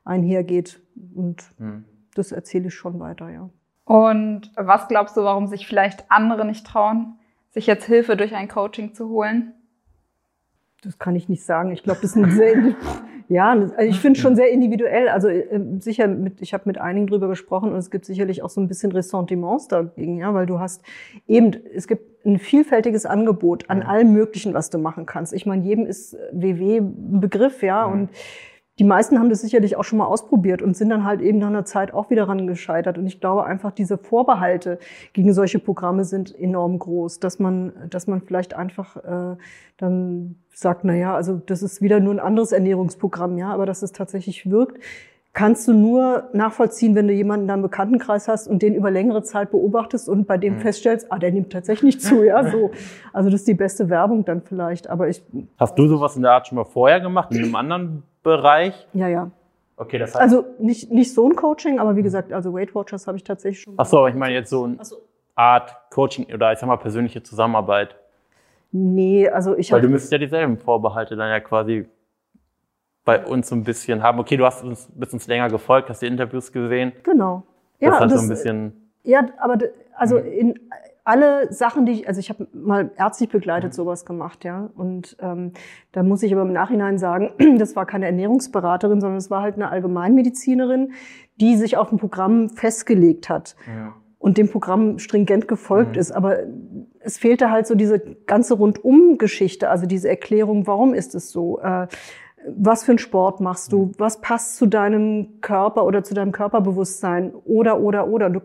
einhergeht. 0.05 0.81
Und 1.15 1.53
mhm. 1.59 1.85
das 2.15 2.33
erzähle 2.33 2.69
ich 2.69 2.75
schon 2.75 3.01
weiter, 3.01 3.31
ja. 3.31 3.49
Und 3.91 4.53
was 4.55 4.87
glaubst 4.87 5.17
du, 5.17 5.25
warum 5.25 5.49
sich 5.49 5.67
vielleicht 5.67 6.05
andere 6.11 6.45
nicht 6.45 6.65
trauen, 6.65 7.19
sich 7.51 7.67
jetzt 7.67 7.87
Hilfe 7.87 8.17
durch 8.17 8.37
ein 8.37 8.47
Coaching 8.47 8.95
zu 8.95 9.09
holen? 9.09 9.53
Das 10.85 11.01
kann 11.01 11.17
ich 11.17 11.29
nicht 11.29 11.43
sagen. 11.43 11.73
Ich 11.73 11.83
glaube, 11.83 11.99
das 12.01 12.15
ist 12.15 12.31
sehr, 12.37 12.77
ja, 13.29 13.51
also 13.51 13.75
ich 13.81 13.99
finde 13.99 14.21
schon 14.21 14.37
sehr 14.37 14.53
individuell. 14.53 15.09
Also 15.09 15.27
äh, 15.27 15.61
sicher, 15.81 16.07
mit, 16.07 16.41
ich 16.41 16.55
habe 16.55 16.63
mit 16.67 16.79
einigen 16.79 17.09
drüber 17.09 17.27
gesprochen 17.27 17.73
und 17.73 17.79
es 17.79 17.91
gibt 17.91 18.05
sicherlich 18.05 18.45
auch 18.45 18.51
so 18.51 18.61
ein 18.61 18.69
bisschen 18.69 18.93
Ressentiments 18.93 19.67
dagegen, 19.67 20.19
ja, 20.19 20.33
weil 20.35 20.47
du 20.47 20.61
hast 20.61 20.85
eben, 21.27 21.57
es 21.75 21.89
gibt 21.89 22.25
ein 22.25 22.39
vielfältiges 22.39 23.07
Angebot 23.07 23.71
an 23.71 23.83
allem 23.83 24.13
Möglichen, 24.13 24.55
was 24.55 24.71
du 24.71 24.79
machen 24.79 25.05
kannst. 25.05 25.33
Ich 25.33 25.47
meine, 25.47 25.65
jedem 25.65 25.85
ist 25.85 26.17
WW 26.31 26.77
ein 26.77 27.21
Begriff, 27.21 27.61
ja, 27.65 27.87
und 27.87 28.11
die 28.81 28.85
meisten 28.85 29.19
haben 29.19 29.29
das 29.29 29.43
sicherlich 29.43 29.77
auch 29.77 29.85
schon 29.85 29.99
mal 29.99 30.07
ausprobiert 30.07 30.63
und 30.63 30.75
sind 30.75 30.89
dann 30.89 31.05
halt 31.05 31.21
eben 31.21 31.37
nach 31.37 31.49
einer 31.49 31.67
Zeit 31.67 31.93
auch 31.93 32.09
wieder 32.09 32.29
ran 32.29 32.47
gescheitert. 32.47 32.97
Und 32.97 33.07
ich 33.07 33.21
glaube 33.21 33.45
einfach, 33.45 33.73
diese 33.73 33.99
Vorbehalte 33.99 34.79
gegen 35.13 35.35
solche 35.35 35.59
Programme 35.59 36.05
sind 36.07 36.35
enorm 36.35 36.79
groß, 36.79 37.21
dass 37.21 37.39
man, 37.39 37.75
dass 37.91 38.07
man 38.07 38.23
vielleicht 38.23 38.55
einfach 38.55 38.97
äh, 38.97 39.37
dann 39.77 40.37
sagt, 40.49 40.85
na 40.85 40.95
ja, 40.95 41.15
also 41.15 41.37
das 41.37 41.63
ist 41.63 41.83
wieder 41.83 42.01
nur 42.01 42.15
ein 42.15 42.21
anderes 42.21 42.53
Ernährungsprogramm, 42.53 43.37
ja, 43.37 43.53
aber 43.53 43.67
dass 43.67 43.83
es 43.83 43.93
tatsächlich 43.93 44.51
wirkt, 44.51 44.83
kannst 45.33 45.69
du 45.69 45.73
nur 45.73 46.29
nachvollziehen, 46.33 46.95
wenn 46.95 47.07
du 47.07 47.15
jemanden 47.15 47.45
in 47.45 47.49
deinem 47.49 47.63
Bekanntenkreis 47.63 48.27
hast 48.27 48.49
und 48.49 48.63
den 48.63 48.75
über 48.75 48.91
längere 48.91 49.23
Zeit 49.23 49.51
beobachtest 49.51 50.09
und 50.09 50.27
bei 50.27 50.39
dem 50.39 50.55
mhm. 50.55 50.61
feststellst, 50.61 51.11
ah, 51.11 51.19
der 51.19 51.31
nimmt 51.31 51.53
tatsächlich 51.53 51.97
nicht 51.97 52.03
zu, 52.03 52.25
ja, 52.25 52.49
so. 52.49 52.71
Also 53.13 53.31
das 53.31 53.41
ist 53.41 53.49
die 53.49 53.55
beste 53.55 53.89
Werbung 53.91 54.25
dann 54.25 54.43
vielleicht, 54.43 54.89
aber 54.89 55.09
ich. 55.09 55.23
Hast 55.59 55.79
du 55.79 55.89
sowas 55.89 56.17
in 56.17 56.23
der 56.23 56.33
Art 56.33 56.47
schon 56.47 56.57
mal 56.57 56.65
vorher 56.65 57.01
gemacht, 57.01 57.33
in 57.33 57.43
einem 57.43 57.55
anderen 57.55 58.03
Bereich? 58.23 58.87
Ja, 58.93 59.09
ja. 59.09 59.31
Okay, 59.77 59.99
das 59.99 60.15
heißt. 60.15 60.21
Also 60.21 60.45
nicht, 60.59 60.91
nicht 60.91 61.15
so 61.15 61.27
ein 61.29 61.35
Coaching, 61.37 61.79
aber 61.79 61.97
wie 61.97 62.03
gesagt, 62.03 62.33
also 62.33 62.53
Weight 62.53 62.75
Watchers 62.75 63.07
habe 63.07 63.17
ich 63.17 63.25
tatsächlich 63.25 63.63
schon. 63.63 63.75
Ach 63.77 63.87
so, 63.87 63.99
aber 63.99 64.09
ich 64.09 64.15
meine 64.15 64.35
jetzt 64.35 64.51
so 64.51 64.65
eine 64.65 64.85
so. 64.85 64.97
Art 65.35 65.75
Coaching 65.91 66.27
oder 66.33 66.53
ich 66.53 66.59
sag 66.59 66.67
mal 66.67 66.77
persönliche 66.77 67.23
Zusammenarbeit. 67.23 67.97
Nee, 68.73 69.29
also 69.29 69.57
ich 69.57 69.73
habe. 69.73 69.81
Weil 69.81 69.89
du 69.89 69.93
müsstest 69.93 70.13
ja 70.13 70.19
dieselben 70.19 70.59
Vorbehalte 70.59 71.17
dann 71.17 71.31
ja 71.31 71.41
quasi 71.41 71.89
bei 73.11 73.27
uns 73.27 73.49
so 73.49 73.57
ein 73.57 73.65
bisschen 73.65 74.05
haben. 74.05 74.21
Okay, 74.21 74.37
du 74.37 74.47
hast 74.47 74.63
uns 74.63 74.89
bist 74.95 75.13
uns 75.13 75.27
länger 75.27 75.49
gefolgt, 75.49 75.91
hast 75.91 76.01
die 76.01 76.07
Interviews 76.07 76.53
gesehen. 76.53 76.93
Genau. 77.03 77.43
Ja, 77.81 77.91
das 77.91 78.01
hat 78.01 78.11
das, 78.13 78.21
so 78.21 78.27
ein 78.27 78.29
bisschen. 78.29 78.91
Ja, 79.03 79.27
aber 79.39 79.59
also 79.97 80.21
mhm. 80.21 80.27
in 80.27 80.55
alle 81.03 81.53
Sachen, 81.53 81.87
die 81.87 81.93
ich, 81.93 82.09
also 82.09 82.21
ich 82.21 82.31
habe 82.31 82.47
mal 82.53 82.93
ärztlich 82.97 83.29
begleitet 83.29 83.73
mhm. 83.73 83.75
sowas 83.75 84.05
gemacht, 84.05 84.45
ja. 84.45 84.71
Und 84.77 85.17
ähm, 85.21 85.55
da 85.91 86.05
muss 86.05 86.23
ich 86.23 86.33
aber 86.33 86.43
im 86.43 86.53
Nachhinein 86.53 86.99
sagen, 86.99 87.33
das 87.59 87.75
war 87.75 87.85
keine 87.85 88.07
Ernährungsberaterin, 88.07 89.01
sondern 89.01 89.19
es 89.19 89.29
war 89.29 89.43
halt 89.43 89.57
eine 89.57 89.71
Allgemeinmedizinerin, 89.71 90.93
die 91.41 91.57
sich 91.57 91.77
auf 91.77 91.91
ein 91.91 91.99
Programm 91.99 92.51
festgelegt 92.51 93.29
hat. 93.29 93.57
Ja. 93.67 93.95
Und 94.19 94.39
dem 94.39 94.49
Programm 94.51 95.01
stringent 95.01 95.49
gefolgt 95.49 95.95
mhm. 95.95 96.01
ist. 96.01 96.13
Aber 96.13 96.39
es 97.01 97.19
fehlte 97.19 97.51
halt 97.51 97.67
so 97.67 97.75
diese 97.75 97.99
ganze 97.99 98.55
Rundum-Geschichte, 98.55 99.69
also 99.69 99.87
diese 99.87 100.09
Erklärung, 100.09 100.69
warum 100.69 100.95
ist 100.95 101.17
es 101.17 101.33
so? 101.33 101.59
Äh, 101.59 101.89
was 102.47 102.85
für 102.85 102.93
einen 102.93 102.99
Sport 102.99 103.41
machst 103.41 103.73
du, 103.73 103.93
was 103.99 104.21
passt 104.21 104.57
zu 104.57 104.67
deinem 104.67 105.41
Körper 105.41 105.85
oder 105.85 106.03
zu 106.03 106.15
deinem 106.15 106.33
Körperbewusstsein? 106.33 107.35
Oder 107.45 107.81
oder 107.81 108.09
oder. 108.09 108.31
Du, 108.31 108.41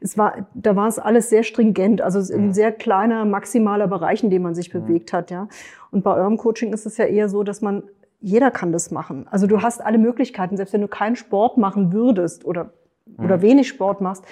es 0.00 0.18
war, 0.18 0.48
da 0.54 0.74
war 0.74 0.88
es 0.88 0.98
alles 0.98 1.30
sehr 1.30 1.42
stringent, 1.42 2.00
also 2.02 2.18
ein 2.34 2.52
sehr 2.52 2.72
kleiner 2.72 3.24
maximaler 3.24 3.86
Bereich, 3.86 4.22
in 4.22 4.30
dem 4.30 4.42
man 4.42 4.54
sich 4.54 4.70
bewegt 4.70 5.12
hat, 5.12 5.30
ja. 5.30 5.48
Und 5.90 6.02
bei 6.02 6.14
eurem 6.14 6.36
Coaching 6.36 6.72
ist 6.72 6.86
es 6.86 6.96
ja 6.96 7.04
eher 7.04 7.28
so, 7.28 7.42
dass 7.42 7.62
man 7.62 7.84
jeder 8.20 8.50
kann 8.50 8.72
das 8.72 8.90
machen. 8.90 9.26
Also 9.30 9.46
du 9.46 9.62
hast 9.62 9.84
alle 9.84 9.98
Möglichkeiten, 9.98 10.56
selbst 10.56 10.72
wenn 10.72 10.80
du 10.80 10.88
keinen 10.88 11.16
Sport 11.16 11.58
machen 11.58 11.92
würdest 11.92 12.44
oder 12.44 12.72
oder 13.18 13.40
wenig 13.40 13.68
Sport 13.68 14.00
machst, 14.00 14.24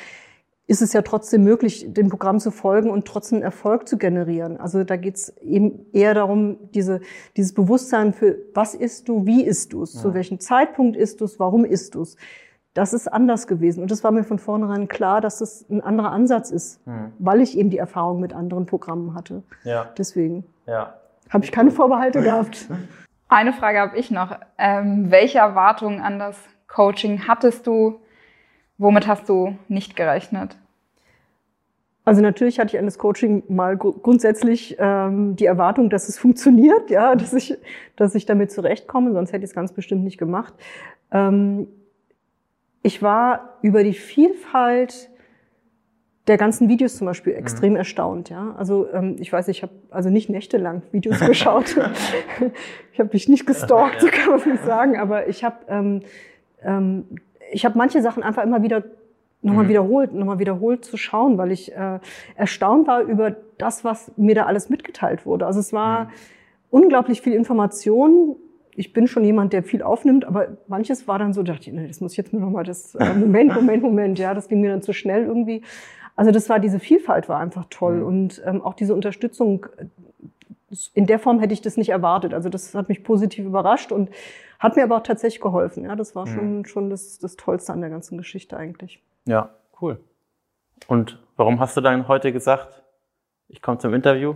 ist 0.66 0.81
es 0.81 0.92
ja 0.94 1.03
trotzdem 1.03 1.44
möglich, 1.44 1.87
dem 1.88 2.09
Programm 2.09 2.40
zu 2.40 2.50
folgen 2.50 2.90
und 2.90 3.07
trotzdem 3.07 3.42
Erfolg 3.42 3.87
zu 3.87 3.98
generieren. 3.98 4.57
Also 4.59 4.83
da 4.83 4.96
geht 4.96 5.16
es 5.16 5.37
eben 5.38 5.87
eher 5.92 6.14
darum, 6.14 6.57
diese, 6.74 7.00
dieses 7.37 7.53
Bewusstsein 7.53 8.14
für 8.14 8.38
was 8.55 8.74
isst 8.74 9.09
du, 9.09 9.27
wie 9.27 9.44
isst 9.44 9.74
du 9.74 9.83
es, 9.83 9.94
ja. 9.94 10.00
zu 10.00 10.14
welchem 10.14 10.40
Zeitpunkt 10.40 10.96
isst 10.96 11.20
du 11.20 11.27
es, 11.27 11.38
warum 11.38 11.64
isst 11.64 11.94
du 11.94 12.03
es. 12.03 12.16
Das 12.72 12.92
ist 12.92 13.07
anders 13.07 13.46
gewesen. 13.46 13.83
Und 13.83 13.90
das 13.90 14.03
war 14.03 14.11
mir 14.11 14.24
von 14.24 14.38
vornherein 14.38 14.88
klar, 14.88 15.20
dass 15.20 15.38
das 15.38 15.68
ein 15.70 15.81
anderer 15.81 16.11
Ansatz 16.11 16.50
ist, 16.50 16.81
hm. 16.87 17.12
weil 17.18 17.40
ich 17.40 17.57
eben 17.57 17.70
die 17.70 17.79
Erfahrung 17.79 18.18
mit 18.18 18.33
anderen 18.33 18.66
Programmen 18.66 19.14
hatte. 19.14 19.42
Ja. 19.62 19.92
Deswegen 19.96 20.44
ja. 20.66 20.94
habe 21.31 21.44
ich 21.44 21.53
keine 21.53 21.70
Vorbehalte 21.70 22.20
gehabt. 22.22 22.68
Eine 23.29 23.53
Frage 23.53 23.79
habe 23.79 23.96
ich 23.96 24.11
noch. 24.11 24.37
Ähm, 24.59 25.11
welche 25.11 25.38
Erwartungen 25.38 26.00
an 26.00 26.18
das 26.18 26.37
Coaching 26.66 27.29
hattest 27.29 27.66
du 27.66 28.00
Womit 28.78 29.06
hast 29.06 29.28
du 29.28 29.56
nicht 29.68 29.96
gerechnet? 29.96 30.56
Also 32.04 32.20
natürlich 32.20 32.60
hatte 32.60 32.76
ich 32.76 32.78
an 32.78 32.84
das 32.84 32.98
Coaching 32.98 33.44
mal 33.48 33.78
grundsätzlich 33.78 34.76
ähm, 34.78 35.37
die 35.37 35.46
Erwartung, 35.46 35.88
dass 35.88 36.08
es 36.08 36.18
funktioniert, 36.18 36.90
ja, 36.90 37.14
dass 37.14 37.32
ich, 37.32 37.56
dass 37.96 38.14
ich 38.14 38.26
damit 38.26 38.52
zurechtkomme, 38.52 39.12
sonst 39.12 39.32
hätte 39.32 39.44
ich 39.44 39.50
es 39.50 39.54
ganz 39.54 39.72
bestimmt 39.72 40.04
nicht 40.04 40.18
gemacht. 40.18 40.52
Ähm, 41.10 41.66
ich 42.82 43.02
war 43.02 43.58
über 43.62 43.82
die 43.82 43.94
Vielfalt 43.94 45.08
der 46.26 46.37
ganzen 46.37 46.68
Videos 46.68 46.96
zum 46.96 47.06
Beispiel 47.06 47.34
extrem 47.34 47.72
mhm. 47.72 47.78
erstaunt, 47.78 48.28
ja. 48.28 48.54
Also 48.58 48.87
ähm, 48.92 49.16
ich 49.18 49.32
weiß, 49.32 49.48
ich 49.48 49.62
habe 49.62 49.72
also 49.90 50.10
nicht 50.10 50.28
nächtelang 50.28 50.82
Videos 50.92 51.20
geschaut. 51.20 51.76
ich 52.92 53.00
habe 53.00 53.10
mich 53.12 53.28
nicht 53.28 53.46
gestalkt, 53.46 54.02
so 54.02 54.08
kann 54.08 54.30
man 54.30 54.40
es 54.40 54.46
nicht 54.46 54.64
sagen, 54.64 54.98
aber 54.98 55.28
ich 55.28 55.44
habe 55.44 55.56
ähm, 55.68 56.02
ähm, 56.62 57.04
ich 57.54 57.64
habe 57.64 57.78
manche 57.78 58.02
Sachen 58.02 58.22
einfach 58.22 58.42
immer 58.42 58.62
wieder 58.62 58.82
nochmal 59.44 59.64
mhm. 59.64 59.68
wiederholt, 59.68 60.12
nochmal 60.12 60.38
wiederholt 60.38 60.84
zu 60.84 60.96
schauen, 60.96 61.38
weil 61.38 61.52
ich 61.52 61.72
äh, 61.72 62.00
erstaunt 62.34 62.86
war 62.86 63.02
über 63.02 63.36
das, 63.58 63.84
was 63.84 64.10
mir 64.16 64.34
da 64.34 64.46
alles 64.46 64.70
mitgeteilt 64.70 65.26
wurde. 65.26 65.46
Also 65.46 65.60
es 65.60 65.72
war 65.72 66.04
mhm. 66.04 66.10
unglaublich 66.70 67.20
viel 67.20 67.34
Information. 67.34 68.36
Ich 68.74 68.92
bin 68.92 69.06
schon 69.06 69.22
jemand, 69.22 69.52
der 69.52 69.62
viel 69.62 69.82
aufnimmt, 69.82 70.24
aber 70.24 70.56
manches 70.66 71.06
war 71.06 71.18
dann 71.18 71.32
so, 71.32 71.42
dachte 71.42 71.68
ich, 71.68 71.76
nee, 71.76 71.86
das 71.86 72.00
muss 72.00 72.12
ich 72.12 72.18
jetzt 72.18 72.32
nur 72.32 72.42
nochmal 72.42 72.64
das, 72.64 72.94
äh, 72.94 73.14
Moment, 73.14 73.54
Moment, 73.54 73.82
Moment, 73.82 74.18
ja, 74.18 74.34
das 74.34 74.48
ging 74.48 74.60
mir 74.60 74.70
dann 74.70 74.82
zu 74.82 74.92
schnell 74.92 75.24
irgendwie. 75.24 75.62
Also 76.16 76.30
das 76.30 76.48
war, 76.48 76.58
diese 76.58 76.80
Vielfalt 76.80 77.28
war 77.28 77.38
einfach 77.38 77.66
toll 77.70 77.98
mhm. 77.98 78.06
und 78.06 78.42
ähm, 78.46 78.62
auch 78.62 78.74
diese 78.74 78.94
Unterstützung, 78.94 79.66
in 80.94 81.06
der 81.06 81.18
Form 81.18 81.38
hätte 81.38 81.52
ich 81.52 81.60
das 81.60 81.76
nicht 81.76 81.90
erwartet. 81.90 82.34
Also 82.34 82.48
das 82.48 82.74
hat 82.74 82.88
mich 82.88 83.04
positiv 83.04 83.44
überrascht 83.44 83.92
und 83.92 84.10
hat 84.64 84.77
mir 84.77 84.83
aber 84.85 84.96
auch 84.96 85.03
tatsächlich 85.03 85.40
geholfen. 85.40 85.85
Ja, 85.85 85.94
das 85.96 86.14
war 86.16 86.27
schon, 86.27 86.59
mhm. 86.59 86.64
schon 86.64 86.90
das, 86.90 87.18
das 87.18 87.37
Tollste 87.37 87.72
an 87.72 87.81
der 87.81 87.90
ganzen 87.90 88.18
Geschichte 88.18 88.57
eigentlich. 88.57 89.03
Ja, 89.27 89.50
cool. 89.81 89.98
Und 90.88 91.18
warum 91.37 91.61
hast 91.61 91.77
du 91.77 91.81
dann 91.81 92.09
heute 92.09 92.33
gesagt, 92.33 92.83
ich 93.48 93.62
komme 93.62 93.79
zum 93.79 93.94
Interview? 93.94 94.35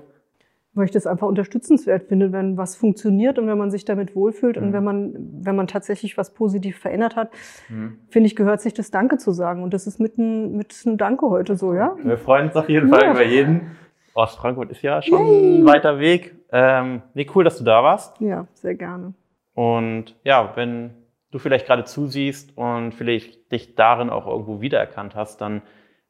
weil 0.75 0.85
ich 0.85 0.91
das 0.93 1.09
einfach 1.09 1.27
unterstützenswert 1.27 2.05
finde, 2.05 2.31
wenn 2.31 2.57
was 2.57 2.77
funktioniert 2.77 3.37
und 3.41 3.49
wenn 3.49 3.59
man 3.59 3.73
sich 3.73 3.85
damit 3.85 4.15
wohlfühlt 4.15 4.57
Mhm. 4.57 4.63
und 4.63 4.73
wenn 4.75 4.85
man, 4.85 5.15
wenn 5.45 5.57
man 5.57 5.67
tatsächlich 5.67 6.17
was 6.17 6.33
positiv 6.35 6.79
verändert 6.79 7.17
hat, 7.17 7.31
Mhm. 7.69 7.99
finde 8.11 8.29
ich, 8.29 8.37
gehört 8.37 8.61
sich 8.61 8.75
das 8.75 8.93
Danke 8.93 9.17
zu 9.19 9.33
sagen. 9.33 9.65
Und 9.65 9.75
das 9.75 9.89
ist 9.89 9.99
mit 9.99 10.19
ein, 10.19 10.57
mit 10.57 10.81
einem 10.87 10.97
Danke 10.97 11.31
heute 11.31 11.57
so, 11.57 11.75
ja? 11.75 11.97
Wir 12.01 12.17
freuen 12.17 12.47
uns 12.47 12.55
auf 12.55 12.69
jeden 12.69 12.91
Ja. 12.91 12.97
Fall 12.97 13.11
über 13.11 13.25
jeden. 13.25 13.73
Ostfrankfurt 14.15 14.71
ist 14.71 14.83
ja 14.83 15.03
schon 15.03 15.21
ein 15.63 15.67
weiter 15.67 15.99
Weg. 15.99 16.37
Ähm, 16.53 17.03
nee, 17.15 17.27
cool, 17.35 17.43
dass 17.43 17.59
du 17.59 17.65
da 17.65 17.83
warst. 17.83 18.21
Ja, 18.21 18.47
sehr 18.55 18.75
gerne. 18.77 19.15
Und 19.59 20.15
ja, 20.23 20.53
wenn 20.55 20.95
du 21.33 21.41
vielleicht 21.41 21.67
gerade 21.67 21.83
zusiehst 21.83 22.57
und 22.57 22.93
vielleicht 22.93 23.51
dich 23.51 23.75
darin 23.75 24.09
auch 24.09 24.29
irgendwo 24.29 24.61
wiedererkannt 24.61 25.17
hast, 25.17 25.41
dann 25.41 25.63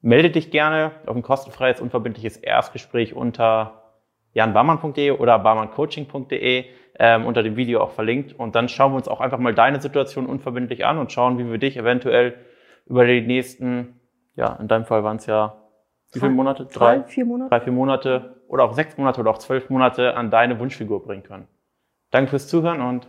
melde 0.03 0.29
dich 0.29 0.51
gerne 0.51 0.91
auf 1.07 1.17
ein 1.17 1.23
kostenfreies, 1.23 1.81
unverbindliches 1.81 2.37
Erstgespräch 2.37 3.15
unter 3.15 3.85
janbarmann.de 4.35 5.13
oder 5.13 5.39
barmanncoaching.de 5.39 6.67
ähm, 6.99 7.25
unter 7.25 7.43
dem 7.43 7.57
Video 7.57 7.81
auch 7.81 7.93
verlinkt. 7.93 8.39
Und 8.39 8.55
dann 8.55 8.69
schauen 8.69 8.93
wir 8.93 8.97
uns 8.97 9.09
auch 9.09 9.23
einfach 9.23 9.39
mal 9.39 9.55
deine 9.55 9.81
Situation 9.81 10.27
unverbindlich 10.27 10.85
an 10.85 10.99
und 10.99 11.11
schauen, 11.11 11.39
wie 11.39 11.51
wir 11.51 11.57
dich 11.57 11.79
eventuell 11.79 12.35
über 12.85 13.07
die 13.07 13.23
nächsten, 13.23 13.99
ja, 14.37 14.59
in 14.61 14.69
deinem 14.69 14.85
Fall 14.85 15.05
waren 15.05 15.17
es 15.17 15.25
ja 15.25 15.57
wie 16.13 16.19
viele 16.19 16.33
Drei- 16.33 16.37
Monate? 16.37 16.67
Drei, 16.67 17.03
vier 17.05 17.25
Monate? 17.25 17.49
drei, 17.49 17.61
vier 17.63 17.73
Monate 17.73 18.43
oder 18.47 18.65
auch 18.65 18.75
sechs 18.75 18.99
Monate 18.99 19.23
oder 19.23 19.31
auch 19.31 19.39
zwölf 19.39 19.71
Monate 19.71 20.15
an 20.19 20.31
deine 20.31 20.59
Wunschfigur 20.59 21.03
bringen 21.03 21.23
können. 21.23 21.49
Danke 22.11 22.29
fürs 22.29 22.47
Zuhören 22.47 22.83
und 22.83 23.09